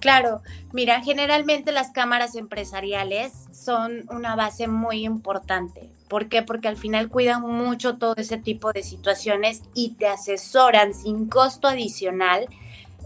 [0.00, 0.40] Claro,
[0.72, 5.92] mira, generalmente las cámaras empresariales son una base muy importante.
[6.12, 6.42] ¿Por qué?
[6.42, 11.68] Porque al final cuidan mucho todo ese tipo de situaciones y te asesoran sin costo
[11.68, 12.48] adicional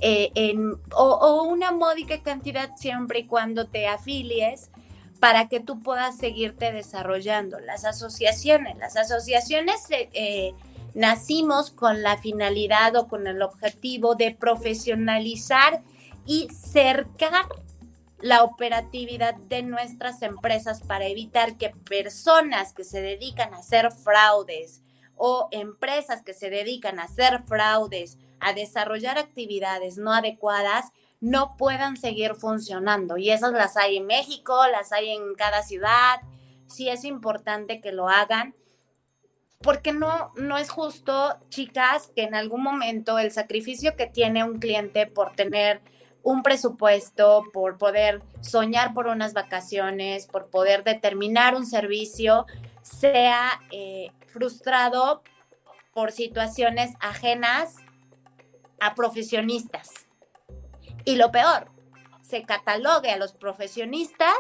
[0.01, 0.57] eh,
[0.93, 4.73] o, una módica cantidad siempre y cuando te afilies
[5.21, 7.61] para que tú puedas seguirte desarrollando.
[7.61, 10.55] Las asociaciones, las asociaciones eh, eh,
[10.95, 15.81] nacimos con la finalidad o con el objetivo de profesionalizar
[16.27, 17.47] y cercar
[18.21, 24.83] la operatividad de nuestras empresas para evitar que personas que se dedican a hacer fraudes
[25.17, 30.87] o empresas que se dedican a hacer fraudes, a desarrollar actividades no adecuadas,
[31.21, 33.17] no puedan seguir funcionando.
[33.17, 36.21] Y esas las hay en México, las hay en cada ciudad.
[36.69, 38.55] Sí es importante que lo hagan
[39.63, 44.59] porque no, no es justo, chicas, que en algún momento el sacrificio que tiene un
[44.59, 45.81] cliente por tener
[46.27, 52.47] un presupuesto, por poder soñar por unas vacaciones, por poder determinar un servicio,
[52.83, 55.23] sea eh, frustrado
[55.95, 57.77] por situaciones ajenas
[58.81, 59.89] a profesionistas.
[61.05, 61.71] Y lo peor,
[62.23, 64.35] se catalogue a los profesionistas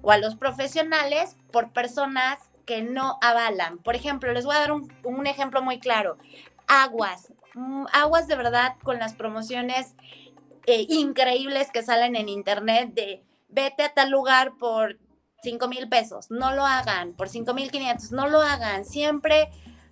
[0.00, 3.76] o a los profesionales por personas que no avalan.
[3.76, 6.16] Por ejemplo, les voy a dar un, ejemplo muy claro.
[6.68, 9.94] Aguas, mm, aguas de verdad con las promociones
[10.70, 14.98] eh, increíbles que salen en internet de vete a tal lugar por
[15.42, 19.48] 5 mil pesos, no lo hagan, por 5 mil 500, no lo hagan, siempre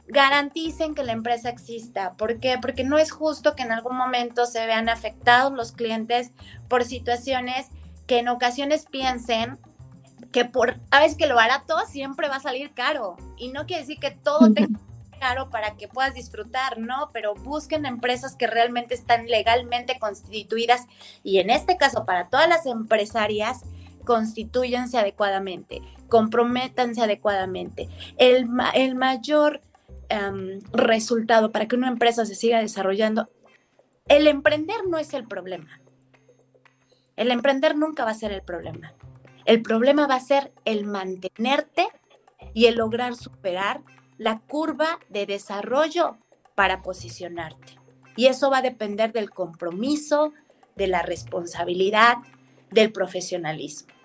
[0.07, 2.13] garanticen que la empresa exista.
[2.19, 2.59] ¿Por qué?
[2.61, 6.33] Porque no es justo que en algún momento se vean afectados los clientes
[6.69, 7.69] por situaciones
[8.07, 9.59] que en ocasiones piensen
[10.31, 13.17] que por, a veces que lo barato siempre va a salir caro.
[13.39, 14.79] Y no quiere decir que todo tenga
[15.19, 17.11] caro para que puedas disfrutar, ¿no?
[17.13, 20.87] Pero busquen empresas que realmente están legalmente constituidas
[21.23, 23.65] y en este caso para todas las empresarias,
[24.05, 27.89] constituyanse adecuadamente, comprométanse adecuadamente.
[28.17, 29.61] El, el mayor
[30.09, 33.29] em, resultado para que una empresa se siga desarrollando,
[34.09, 35.81] el emprender no es el problema.
[37.17, 38.95] El emprender nunca va a ser el problema.
[39.45, 41.89] El problema va a ser el mantenerte
[42.55, 43.83] y el lograr superar
[44.19, 46.17] la curva de desarrollo
[46.55, 47.79] para posicionarte.
[48.17, 50.33] Y eso va a depender del compromiso,
[50.75, 52.17] de la responsabilidad,
[52.71, 53.97] del profesionalismo.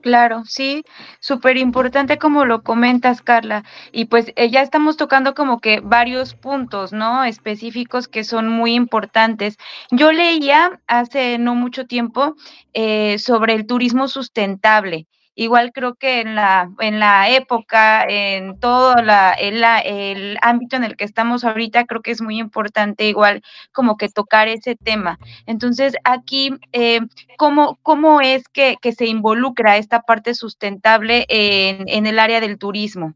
[0.00, 0.84] Claro, sí,
[1.18, 3.64] súper importante como lo comentas, Carla.
[3.92, 7.24] Y pues eh, ya estamos tocando como que varios puntos, ¿no?
[7.24, 9.56] Específicos que son muy importantes.
[9.90, 12.36] Yo leía hace no mucho tiempo
[12.74, 15.08] eh, sobre el turismo sustentable
[15.40, 20.96] Igual creo que en la, en la época, en todo la, el ámbito en el
[20.96, 25.20] que estamos ahorita, creo que es muy importante igual como que tocar ese tema.
[25.46, 27.02] Entonces, aquí, eh,
[27.36, 33.14] ¿cómo, ¿cómo es que, se involucra esta parte sustentable en, en el área del turismo?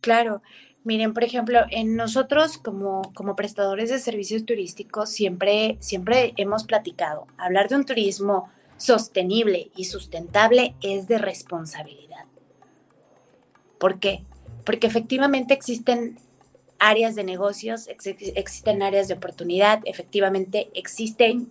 [0.00, 0.40] Claro.
[0.84, 7.26] Miren, por ejemplo, en nosotros como, como prestadores de servicios turísticos siempre, siempre hemos platicado,
[7.36, 8.48] hablar de un turismo
[8.78, 12.24] sostenible y sustentable es de responsabilidad.
[13.78, 14.24] ¿Por qué?
[14.64, 16.18] Porque efectivamente existen
[16.78, 21.50] áreas de negocios, existen áreas de oportunidad, efectivamente existen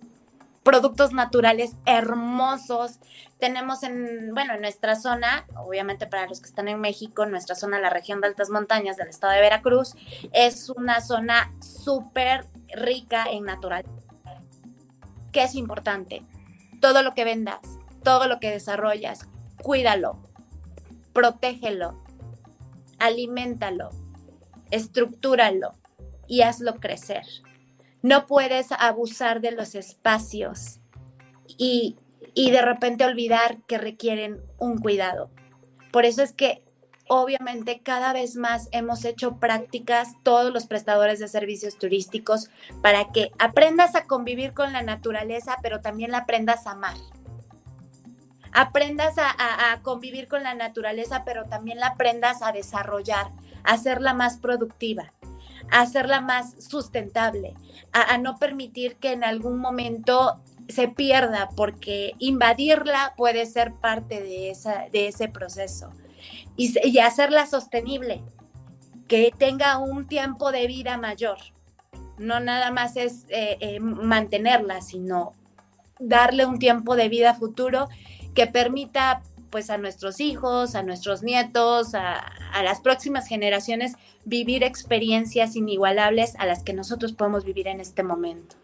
[0.62, 2.98] productos naturales hermosos.
[3.38, 7.80] Tenemos en, bueno, en nuestra zona, obviamente para los que están en México, nuestra zona,
[7.80, 9.94] la región de altas montañas del estado de Veracruz,
[10.32, 13.84] es una zona súper rica en natural.
[15.32, 16.22] ¿Qué es importante?
[16.80, 17.60] Todo lo que vendas,
[18.02, 19.28] todo lo que desarrollas,
[19.62, 20.18] cuídalo,
[21.12, 22.02] protégelo,
[22.98, 23.90] aliméntalo,
[24.70, 25.74] estructúralo
[26.26, 27.24] y hazlo crecer.
[28.02, 30.78] No puedes abusar de los espacios
[31.46, 31.96] y,
[32.34, 35.30] y de repente olvidar que requieren un cuidado.
[35.90, 36.62] Por eso es que
[37.08, 42.50] obviamente cada vez más hemos hecho prácticas todos los prestadores de servicios turísticos
[42.82, 46.96] para que aprendas a convivir con la naturaleza, pero también la aprendas a amar.
[48.52, 53.30] Aprendas a, convivir con la naturaleza, pero también la aprendas a desarrollar,
[53.62, 55.12] a hacerla más productiva,
[55.70, 57.54] a hacerla más sustentable,
[57.92, 65.08] a, no permitir que en algún momento se pierda, porque invadirla puede ser parte de
[65.08, 65.92] ese proceso
[66.56, 68.22] y, hacerla sostenible,
[69.06, 71.38] que tenga un tiempo de vida mayor.
[72.18, 75.34] No nada más es eh, eh, mantenerla, sino
[76.00, 77.88] darle un tiempo de vida futuro
[78.34, 82.18] que permita pues a nuestros hijos, a nuestros nietos, a,
[82.52, 88.02] a, las próximas generaciones vivir experiencias inigualables a las que nosotros podemos vivir en este
[88.02, 88.56] momento.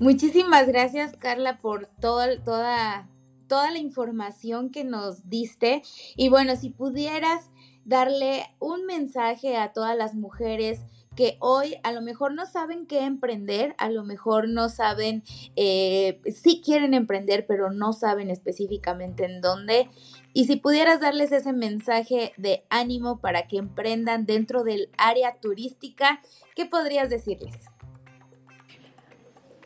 [0.00, 3.06] Muchísimas gracias Carla por todo, toda
[3.48, 5.82] toda la información que nos diste.
[6.16, 7.50] Y bueno, si pudieras
[7.84, 10.80] darle un mensaje a todas las mujeres
[11.14, 15.22] que hoy a lo mejor no saben qué emprender, a lo mejor no saben,
[15.56, 19.88] eh, sí quieren emprender, pero no saben específicamente en dónde.
[20.32, 26.20] Y si pudieras darles ese mensaje de ánimo para que emprendan dentro del área turística,
[26.56, 27.54] ¿qué podrías decirles?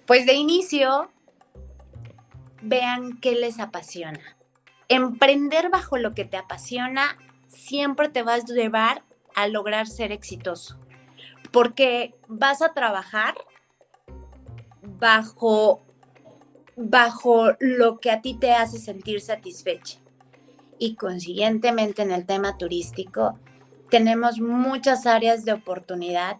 [0.06, 1.10] Pues de inicio,
[2.62, 4.36] vean qué les apasiona.
[4.88, 9.02] Emprender bajo lo que te apasiona siempre te va a llevar
[9.34, 10.78] a lograr ser exitoso.
[11.50, 13.34] porque vas a trabajar
[14.82, 15.82] bajo,
[16.76, 19.98] bajo lo que a ti te hace sentir satisfecha.
[20.78, 23.38] Y consiguientemente en el tema turístico
[23.90, 26.36] tenemos muchas áreas de oportunidad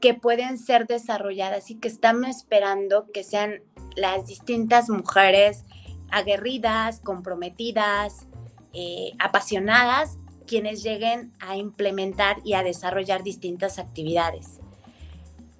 [0.00, 3.62] que pueden ser desarrolladas y que estamos esperando que sean
[3.96, 5.64] las distintas mujeres
[6.10, 8.26] aguerridas, comprometidas,
[8.72, 14.60] eh, apasionadas, quienes lleguen a implementar y a desarrollar distintas actividades.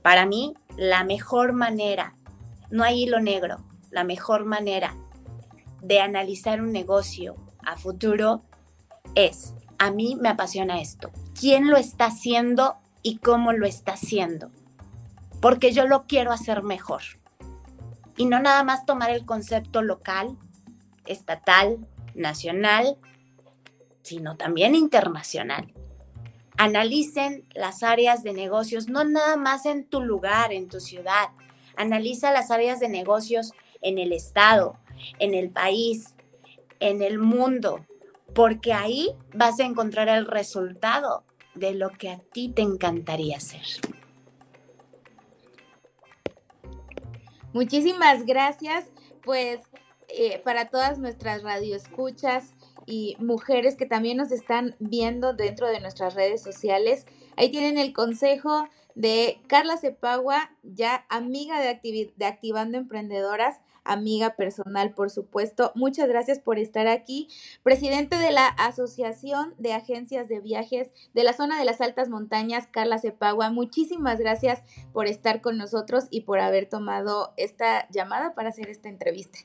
[0.03, 2.14] Para mí, la mejor manera,
[2.70, 4.95] no hay hilo negro, la mejor manera
[5.82, 8.43] de analizar un negocio a futuro
[9.14, 14.51] es, a mí me apasiona esto, quién lo está haciendo y cómo lo está haciendo,
[15.41, 17.03] porque yo lo quiero hacer mejor.
[18.17, 20.37] Y no nada más tomar el concepto local,
[21.07, 22.97] estatal, nacional,
[24.03, 25.73] sino también internacional.
[26.57, 31.29] Analicen las áreas de negocios, no nada más en tu lugar, en tu ciudad.
[31.77, 33.53] Analiza las áreas de negocios
[33.83, 34.79] en el estado,
[35.19, 36.14] en el país,
[36.81, 37.85] en el mundo,
[38.35, 43.64] porque ahí vas a encontrar el resultado de lo que a ti te encantaría hacer.
[47.57, 48.84] Muchísimas gracias,
[49.24, 49.61] pues
[50.09, 52.52] eh, para todas nuestras radioescuchas
[52.84, 57.94] y mujeres que también nos están viendo dentro de nuestras redes sociales, ahí tienen el
[57.94, 63.57] consejo de Carla Cepagua, ya amiga de, de Activando Emprendedoras
[63.87, 65.72] amiga personal, por supuesto.
[65.74, 67.28] Muchas gracias por estar aquí.
[67.62, 72.66] Presidente de la Asociación de Agencias de Viajes de la zona de las altas montañas,
[72.66, 74.62] Carla Cepagua, muchísimas gracias
[74.93, 79.39] por estar con nosotros y por haber tomado esta llamada para hacer esta entrevista.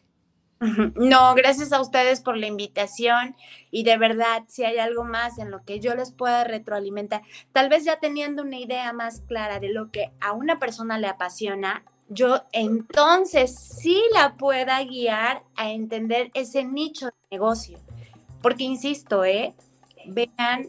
[0.96, 3.36] No, gracias a ustedes por la invitación
[3.72, 7.68] y de verdad, si hay algo más en lo que yo les pueda retroalimentar, tal
[7.68, 11.84] vez ya teniendo una idea más clara de lo que a una persona le apasiona,
[12.14, 17.80] yo entonces sí la pueda guiar a entender ese nicho de negocio.
[18.42, 19.54] Porque insisto, ¿eh?
[20.06, 20.68] vean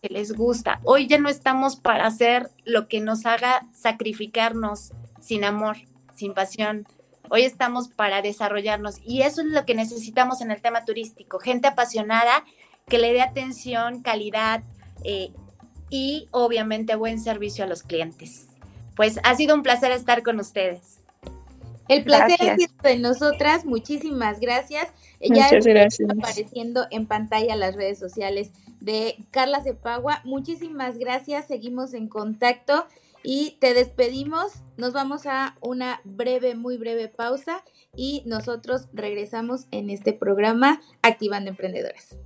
[0.00, 0.80] que les gusta.
[0.84, 5.78] Hoy ya no estamos para hacer lo que nos haga sacrificarnos sin amor,
[6.14, 6.86] sin pasión.
[7.28, 11.40] Hoy estamos para desarrollarnos y eso es lo que necesitamos en el tema turístico.
[11.40, 12.44] Gente apasionada
[12.86, 14.62] que le dé atención, calidad
[15.02, 15.32] eh,
[15.90, 18.47] y obviamente buen servicio a los clientes
[18.98, 20.98] pues ha sido un placer estar con ustedes.
[21.86, 24.88] El placer ha sido de nosotras, muchísimas gracias.
[25.20, 26.10] Muchas ya gracias.
[26.10, 30.20] apareciendo en pantalla las redes sociales de Carla Cepagua.
[30.24, 32.86] Muchísimas gracias, seguimos en contacto
[33.22, 34.64] y te despedimos.
[34.76, 37.62] Nos vamos a una breve, muy breve pausa
[37.94, 42.16] y nosotros regresamos en este programa Activando Emprendedoras.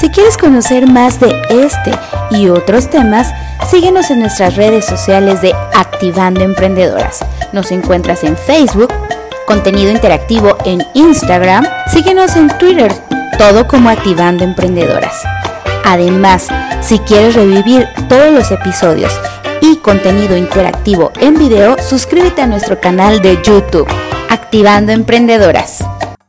[0.00, 1.90] Si quieres conocer más de este
[2.30, 3.32] y otros temas,
[3.70, 7.24] síguenos en nuestras redes sociales de Activando Emprendedoras.
[7.52, 8.92] Nos encuentras en Facebook,
[9.46, 12.92] contenido interactivo en Instagram, síguenos en Twitter,
[13.38, 15.22] todo como Activando Emprendedoras.
[15.86, 16.48] Además,
[16.82, 19.18] si quieres revivir todos los episodios
[19.62, 23.88] y contenido interactivo en video, suscríbete a nuestro canal de YouTube,
[24.28, 25.82] Activando Emprendedoras.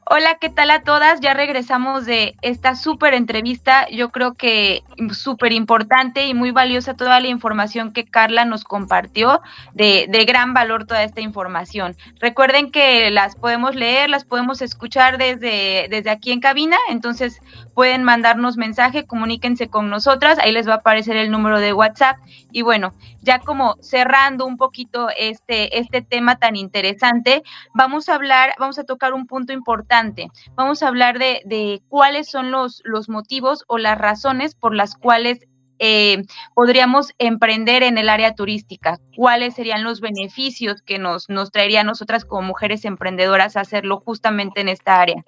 [0.10, 1.20] Hola, ¿qué tal a todas?
[1.20, 3.90] Ya regresamos de esta súper entrevista.
[3.90, 9.42] Yo creo que súper importante y muy valiosa toda la información que Carla nos compartió,
[9.74, 11.98] de, de, gran valor toda esta información.
[12.22, 17.42] Recuerden que las podemos leer, las podemos escuchar desde, desde aquí en cabina, entonces
[17.78, 22.18] pueden mandarnos mensaje, comuníquense con nosotras, ahí les va a aparecer el número de WhatsApp.
[22.52, 27.44] Y bueno, ya como cerrando un poquito este, este tema tan interesante,
[27.76, 32.50] vamos a hablar, vamos a tocar un punto importante Vamos a hablar de, cuáles son
[32.50, 35.46] los, los, motivos o las razones por las cuales
[35.78, 36.24] eh,
[36.56, 41.84] podríamos emprender en el área turística, cuáles serían los beneficios que nos, nos traería a
[41.84, 45.24] nosotras como mujeres emprendedoras hacerlo justamente en esta área.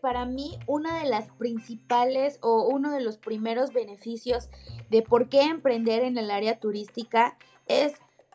[0.00, 4.48] Para mí, una de las principales o uno de los primeros beneficios
[4.90, 7.94] de por qué emprender en el área turística es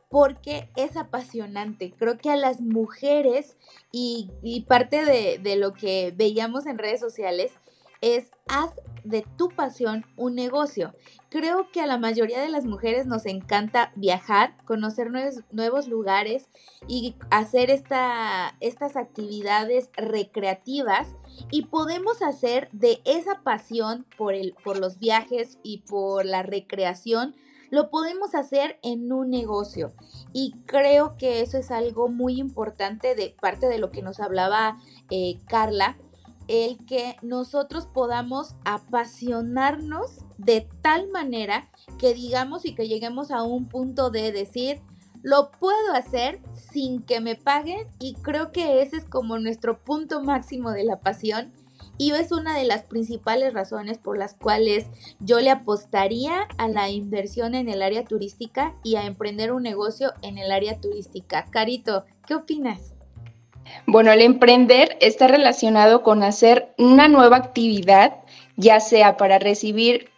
[0.10, 1.92] porque es apasionante.
[1.98, 3.58] Creo que a las mujeres
[3.92, 5.04] y, parte
[5.40, 7.52] de lo que veíamos en redes sociales
[8.02, 8.72] es haz
[9.04, 10.94] de tu pasión un negocio.
[11.30, 15.12] Creo que a la mayoría de las mujeres nos encanta viajar, conocer
[15.52, 16.50] nuevos, lugares
[16.88, 21.10] y hacer esta, estas actividades recreativas
[21.52, 27.36] y podemos hacer de esa pasión por, el, por los viajes y por la recreación
[27.70, 29.94] lo podemos hacer en un negocio.
[30.34, 34.78] Y creo que eso es algo muy importante de parte de lo que nos hablaba
[35.10, 35.98] eh, Carla,
[36.48, 43.68] el que nosotros podamos apasionarnos de tal manera que digamos y que lleguemos a un
[43.68, 44.82] punto de decir,
[45.24, 50.22] lo puedo hacer sin que me paguen y creo que ese es como nuestro punto
[50.22, 51.52] máximo de la pasión
[51.98, 54.86] y es una de las principales razones por las cuales
[55.20, 60.14] yo le apostaría a la inversión en el área turística y a emprender un negocio
[60.22, 61.46] en el área turística.
[61.46, 62.95] Carito, ¿qué opinas?
[63.88, 68.16] Bueno, el emprender está relacionado con hacer una nueva actividad,
[68.58, 70.10] ya sea para recibir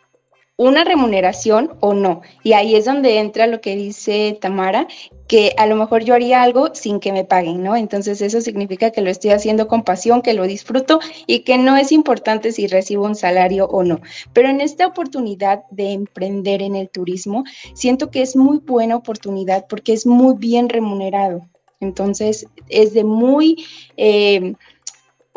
[0.57, 2.21] una remuneración o no.
[2.43, 4.87] Y ahí es donde entra lo que dice Tamara,
[5.27, 7.75] que a lo mejor yo haría algo sin que me paguen, ¿no?
[7.75, 11.77] Entonces eso significa que lo estoy haciendo con pasión, que lo disfruto y que no
[11.77, 14.01] es importante si recibo un salario o no.
[14.33, 17.43] Pero en esta oportunidad de emprender en el turismo,
[17.75, 21.43] siento que es muy buena oportunidad porque es muy bien remunerado.
[21.79, 23.65] Entonces es de muy...
[23.97, 24.53] Eh,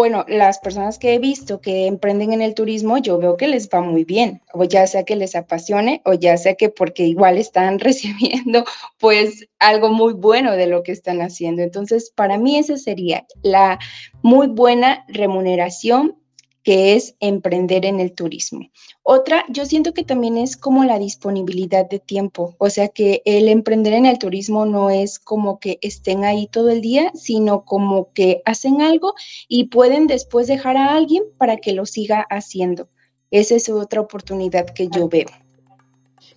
[0.00, 3.68] bueno, las personas que he visto que emprenden en el turismo, yo veo que les
[3.68, 7.36] va muy bien, o ya sea que les apasione, o ya sea que porque igual
[7.36, 8.64] están recibiendo
[8.96, 11.60] pues algo muy bueno de lo que están haciendo.
[11.60, 13.78] Entonces, para mí esa sería la
[14.22, 16.16] muy buena remuneración
[16.62, 18.68] que es emprender en el turismo.
[19.02, 23.48] Otra, yo siento que también es como la disponibilidad de tiempo, o sea que el
[23.48, 28.12] emprender en el turismo no es como que estén ahí todo el día, sino como
[28.12, 29.14] que hacen algo
[29.48, 32.88] y pueden después dejar a alguien para que lo siga haciendo.
[33.30, 35.28] Esa es otra oportunidad que yo veo.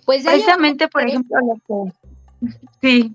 [0.05, 1.37] Pues precisamente, por ejemplo,
[2.81, 3.13] sí,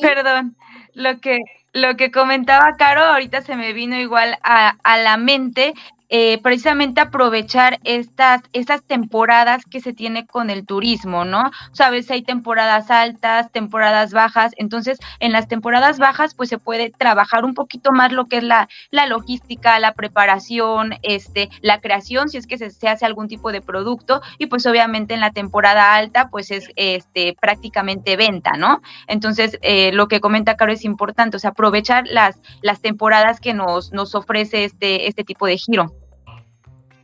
[0.00, 0.56] perdón,
[0.94, 1.40] lo que
[1.72, 5.74] lo que comentaba Caro ahorita se me vino igual a, a la mente
[6.10, 11.50] eh, precisamente aprovechar estas, estas temporadas que se tiene con el turismo, ¿no?
[11.72, 17.44] Sabes, hay temporadas altas, temporadas bajas, entonces en las temporadas bajas pues se puede trabajar
[17.44, 22.38] un poquito más lo que es la, la logística, la preparación, este, la creación, si
[22.38, 26.28] es que se, hace algún tipo de producto, y pues obviamente en la temporada alta
[26.30, 28.80] pues es este, prácticamente venta, ¿no?
[29.06, 33.54] Entonces, eh, lo que comenta Caro es importante, o sea, aprovechar las, las temporadas que
[33.54, 35.97] nos, nos ofrece este, este tipo de giro.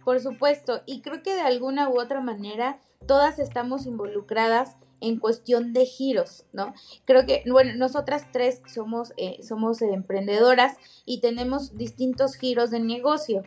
[0.04, 5.72] Por supuesto, y creo que de alguna u otra manera todas estamos involucradas en cuestión
[5.72, 6.72] de giros, ¿no?
[7.04, 13.42] Creo que, bueno, nosotras tres somos, eh, somos emprendedoras y tenemos distintos giros de negocio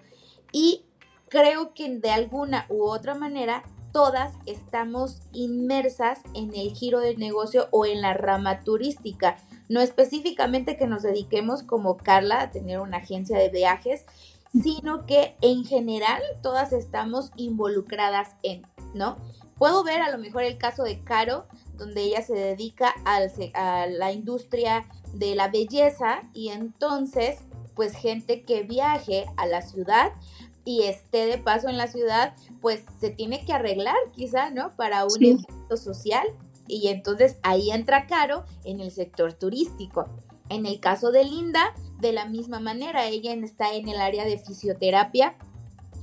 [0.52, 0.84] y
[1.30, 7.68] creo que de alguna u otra manera todas estamos inmersas en el giro del negocio
[7.72, 9.38] o en la rama turística.
[9.70, 14.06] No específicamente que nos dediquemos como Carla a tener una agencia de viajes,
[14.62, 19.18] sino que en general todas estamos involucradas en, ¿no?
[19.58, 24.12] Puedo ver a lo mejor el caso de Caro, donde ella se dedica a la
[24.12, 27.40] industria de la belleza y entonces,
[27.76, 30.12] pues gente que viaje a la ciudad
[30.64, 34.76] y esté de paso en la ciudad, pues se tiene que arreglar quizá, ¿no?
[34.76, 36.28] Para un evento social.
[36.68, 40.10] Y entonces ahí entra Caro en el sector turístico.
[40.50, 44.38] En el caso de Linda, de la misma manera, ella está en el área de
[44.38, 45.36] fisioterapia.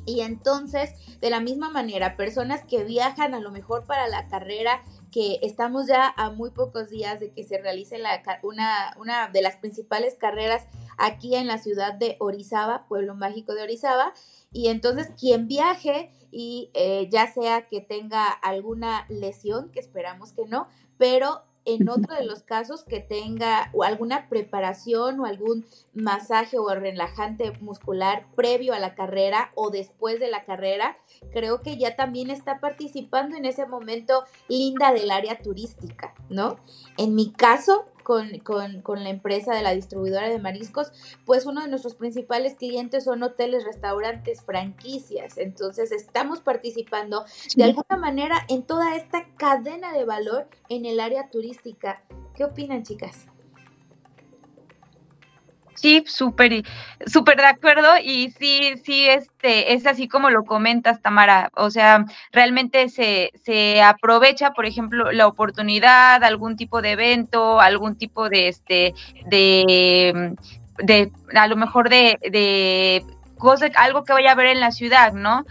[0.07, 0.90] Y entonces,
[1.20, 5.86] de la misma manera, personas que viajan a lo mejor para la carrera, que estamos
[5.86, 10.14] ya a muy pocos días de que se realice la, una, una de las principales
[10.16, 10.66] carreras
[10.99, 14.12] aquí en la ciudad de Orizaba, pueblo mágico de Orizaba.
[14.53, 20.47] Y entonces quien viaje y eh, ya sea que tenga alguna lesión, que esperamos que
[20.47, 20.68] no,
[20.99, 27.53] pero en otro de los casos que tenga alguna preparación o algún masaje o relajante
[27.61, 30.99] muscular previo a la carrera o después de la carrera,
[31.33, 36.59] creo que ya también está participando en ese momento linda del área turística, ¿no?
[36.97, 40.92] En mi caso, con, la empresa de la distribuidora de mariscos,
[41.24, 45.38] pues uno de nuestros principales clientes son hoteles, restaurantes, franquicias.
[45.38, 47.24] Entonces estamos participando
[47.57, 52.02] de alguna manera en toda esta cadena de valor en el área turística.
[52.36, 53.26] ¿Qué opinan, chicas?
[55.75, 56.62] Sí, súper,
[57.07, 61.51] súper de acuerdo y sí, sí, este, es así como lo comentas, Tamara.
[61.57, 67.97] O sea, realmente se, se aprovecha, por ejemplo, la oportunidad, algún tipo de evento, algún
[67.97, 68.95] tipo de, este,
[69.27, 70.35] de,
[70.79, 73.05] de, a lo mejor de, de
[73.37, 75.45] cosa, algo que vaya a haber en la ciudad, ¿no?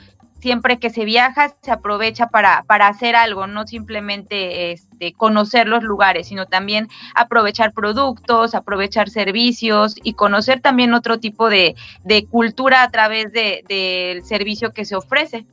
[0.43, 5.83] Siempre que se viaja se aprovecha para, para hacer algo, no simplemente este, conocer los
[5.83, 12.83] lugares, sino también aprovechar productos, aprovechar servicios y conocer también otro tipo de, de cultura
[12.83, 15.45] a través del de, servicio que se ofrece.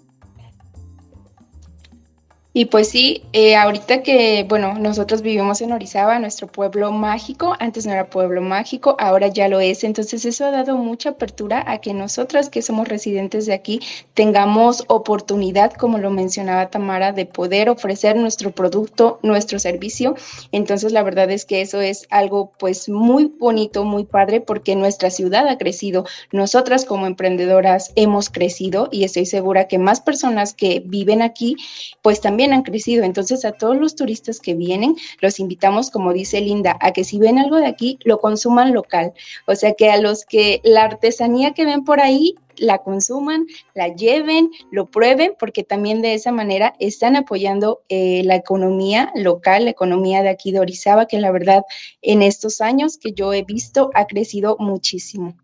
[2.53, 7.86] Y pues sí, eh, ahorita que, bueno, nosotros vivimos en Orizaba, nuestro pueblo mágico, antes
[7.86, 11.78] no era pueblo mágico, ahora ya lo es, entonces eso ha dado mucha apertura a
[11.78, 13.80] que nosotras que somos residentes de aquí
[14.14, 20.16] tengamos oportunidad, como lo mencionaba Tamara, de poder ofrecer nuestro producto, nuestro servicio.
[20.51, 25.11] Entonces la verdad es que eso es algo pues muy bonito, muy padre, porque nuestra
[25.11, 30.82] ciudad ha crecido, nosotras como emprendedoras hemos crecido y estoy segura que más personas que
[30.84, 31.55] viven aquí
[32.03, 33.05] pues también han crecido.
[33.05, 37.18] Entonces, a todos los turistas que vienen, los invitamos, como dice Linda, a que si
[37.18, 39.12] ven algo de aquí, lo consuman local.
[39.47, 43.88] O sea, que a los que la artesanía que ven por ahí, la consuman, la
[43.88, 49.70] lleven, lo prueben, porque también de esa manera están apoyando eh, la economía local, la
[49.70, 51.62] economía de aquí de Orizaba, que la verdad
[52.03, 55.36] en estos años que yo he visto ha crecido muchísimo.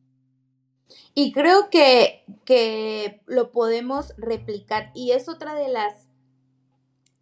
[1.18, 6.05] Y creo que, que lo podemos replicar y es otra de las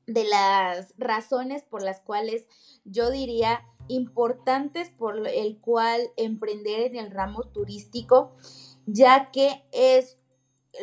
[0.06, 2.46] de las razones por las cuales
[2.84, 8.32] yo diría importantes por el cual emprender en el ramo turístico,
[8.86, 10.18] ya que es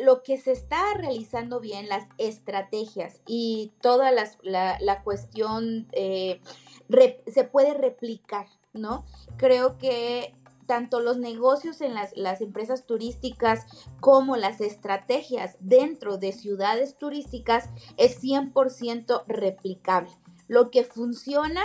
[0.02, 6.40] lo que se está realizando bien, las estrategias y toda la, cuestión eh,
[7.26, 9.04] se puede replicar, ¿no?
[9.36, 10.34] Creo que
[10.66, 13.66] tanto los negocios en las, empresas turísticas
[14.00, 20.10] como las estrategias dentro de ciudades turísticas es 100% replicable.
[20.48, 21.62] Lo que funciona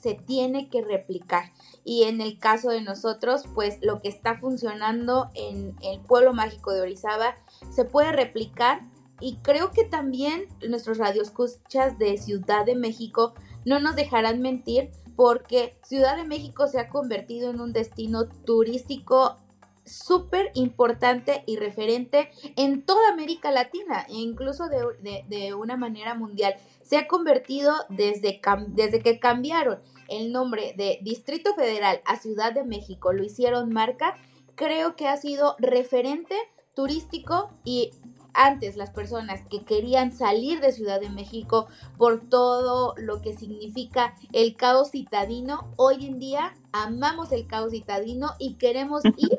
[0.00, 1.52] se tiene que replicar.
[1.84, 6.72] Y en el caso de nosotros, pues lo que está funcionando en el pueblo mágico
[6.72, 7.36] de Orizaba
[7.70, 8.82] se puede replicar.
[9.20, 13.34] Y creo que también nuestros radioescuchas de Ciudad de México
[13.64, 19.38] no nos dejarán mentir porque Ciudad de México se ha convertido en un destino turístico
[19.86, 26.54] súper importante y referente en toda América Latina e incluso de, una manera mundial.
[26.82, 32.64] Se ha convertido desde, desde que cambiaron el nombre de Distrito Federal a Ciudad de
[32.64, 34.14] México, lo hicieron marca,
[34.54, 36.36] creo que ha sido referente
[36.74, 37.90] turístico y
[38.36, 41.66] antes las personas que querían salir de Ciudad de México
[41.96, 48.34] por todo lo que significa el caos citadino, hoy en día amamos el caos citadino
[48.38, 49.38] y queremos ir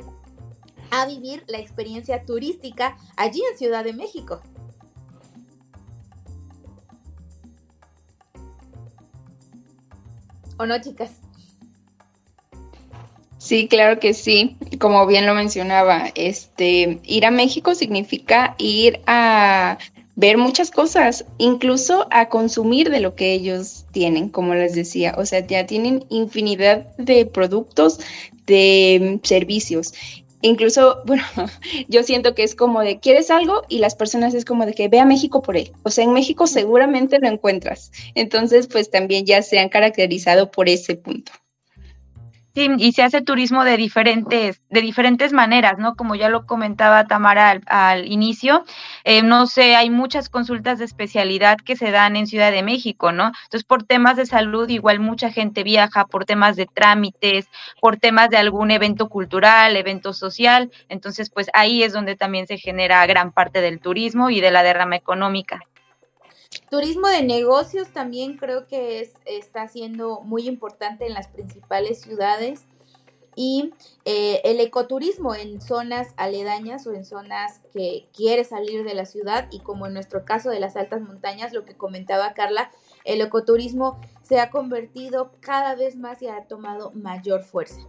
[0.92, 4.42] a vivir la experiencia turística allí en Ciudad de México.
[10.60, 11.27] ¿O no, chicas?
[13.38, 14.58] Sí, claro que sí.
[14.80, 19.78] Como bien lo mencionaba, este ir a México significa ir a
[20.16, 25.14] ver muchas cosas, incluso a consumir de lo que ellos tienen, como les decía.
[25.18, 28.00] O sea, ya tienen infinidad de productos,
[28.48, 29.94] de servicios.
[30.42, 31.24] Incluso, bueno,
[31.88, 33.62] yo siento que es como de, ¿quieres algo?
[33.70, 35.72] Y las personas es como de que ve a México por él.
[35.84, 37.92] O sea, en México seguramente lo encuentras.
[38.16, 41.32] Entonces, pues también ya se han caracterizado por ese punto.
[42.58, 45.94] Sí, y se hace turismo de diferentes, de diferentes maneras, ¿no?
[45.94, 48.66] Como ya lo comentaba Tamara al, inicio,
[49.04, 53.12] eh, no sé, hay muchas consultas de especialidad que se dan en Ciudad de México,
[53.12, 53.26] ¿no?
[53.44, 57.48] Entonces, por temas de salud, igual mucha gente viaja, por temas de trámites,
[57.80, 62.58] por temas de algún evento cultural, evento social, entonces, pues ahí es donde también se
[62.58, 65.60] genera gran parte del turismo y de la derrama económica.
[66.70, 72.66] Turismo de negocios también creo que es, está siendo muy importante en las principales ciudades
[73.36, 73.72] y
[74.06, 79.48] eh, el ecoturismo en zonas aledañas o en zonas que quiere salir de la ciudad
[79.52, 82.72] y como en nuestro caso de las altas montañas, lo que comentaba Carla,
[83.06, 87.82] el ecoturismo se ha convertido cada vez más y ha tomado mayor fuerza.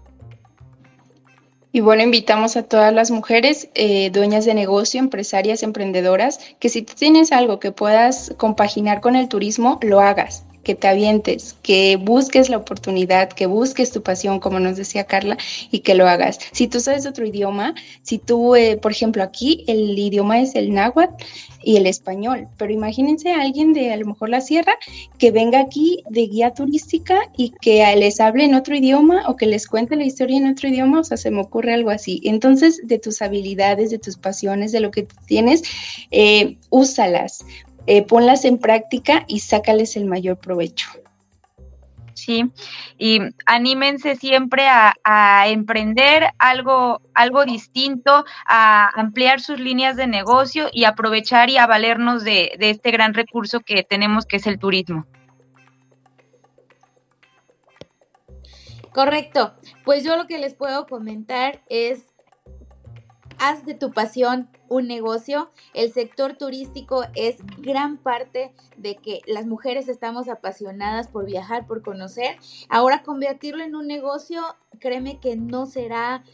[1.71, 6.83] Y bueno, invitamos a todas las mujeres, eh, dueñas de negocio, empresarias, emprendedoras, que si
[6.83, 12.51] tienes algo que puedas compaginar con el turismo, lo hagas que te avientes, que busques
[12.51, 15.39] la oportunidad, que busques tu pasión, como nos decía Carla,
[15.71, 16.39] y que lo hagas.
[16.53, 20.75] Si tú sabes otro idioma, si tú, eh, por ejemplo, aquí el idioma es el
[20.75, 21.25] náhuatl
[21.63, 24.75] y el español, pero imagínense a alguien de a lo mejor la sierra
[25.17, 29.47] que venga aquí de guía turística y que les hable en otro idioma o que
[29.47, 32.21] les cuente la historia en otro idioma, o sea, se me ocurre algo así.
[32.25, 35.63] Entonces, de tus habilidades, de tus pasiones, de lo que tienes,
[36.11, 37.43] eh, úsalas,
[37.91, 40.91] eh, ponlas en práctica y sácales el mayor provecho.
[42.13, 42.51] Sí,
[42.99, 44.93] y anímense siempre a,
[45.47, 52.25] emprender algo, algo distinto, a ampliar sus líneas de negocio y aprovechar y a valernos
[52.25, 55.07] de, de este gran recurso que tenemos que es el turismo.
[58.93, 59.55] Correcto.
[59.87, 62.08] Pues yo lo que les puedo comentar es
[63.39, 65.51] haz de tu pasión un negocio.
[65.75, 71.83] El sector turístico es gran parte de que las mujeres estamos apasionadas por viajar, por
[71.83, 72.37] conocer.
[72.69, 74.43] Ahora convertirlo en un negocio,
[74.79, 76.25] créeme que no será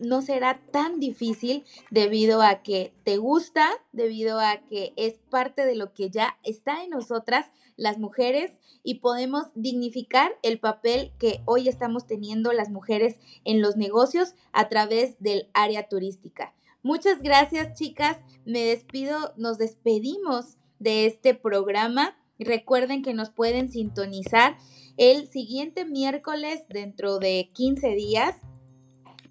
[0.00, 5.76] no será tan difícil debido a que te gusta, debido a que es parte de
[5.76, 7.46] lo que ya está en nosotras
[7.76, 13.76] las mujeres y podemos dignificar el papel que hoy estamos teniendo las mujeres en los
[13.76, 16.54] negocios a través del área turística.
[16.82, 22.16] Muchas gracias chicas, me despido, nos despedimos de este programa.
[22.38, 24.56] Recuerden que nos pueden sintonizar
[24.96, 28.36] el siguiente miércoles dentro de 15 días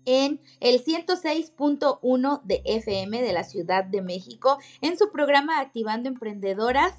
[0.05, 6.93] en el 106.1 de FM de la Ciudad de México en su programa Activando Emprendedoras.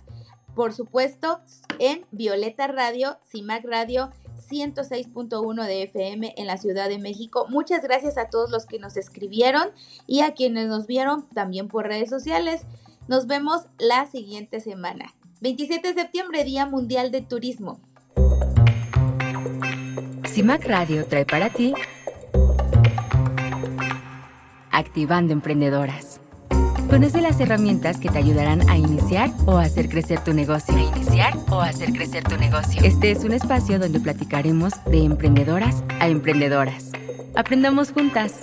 [0.54, 1.38] Por supuesto,
[1.78, 4.10] en Violeta Radio, CIMAC Radio
[4.50, 7.46] 106.1 de FM en la Ciudad de México.
[7.48, 9.68] Muchas gracias a todos los que nos escribieron
[10.06, 12.62] y a quienes nos vieron también por redes sociales.
[13.08, 15.14] Nos vemos la siguiente semana.
[15.40, 17.80] 27 de septiembre, Día Mundial de Turismo.
[20.26, 21.74] CIMAC Radio trae para ti
[24.72, 26.20] Activando Emprendedoras.
[26.88, 30.74] Conoce las herramientas que te ayudarán a iniciar o hacer crecer tu negocio.
[30.74, 32.82] A iniciar o hacer crecer tu negocio.
[32.82, 36.90] Este es un espacio donde platicaremos de emprendedoras a emprendedoras.
[37.36, 38.40] Aprendamos juntas.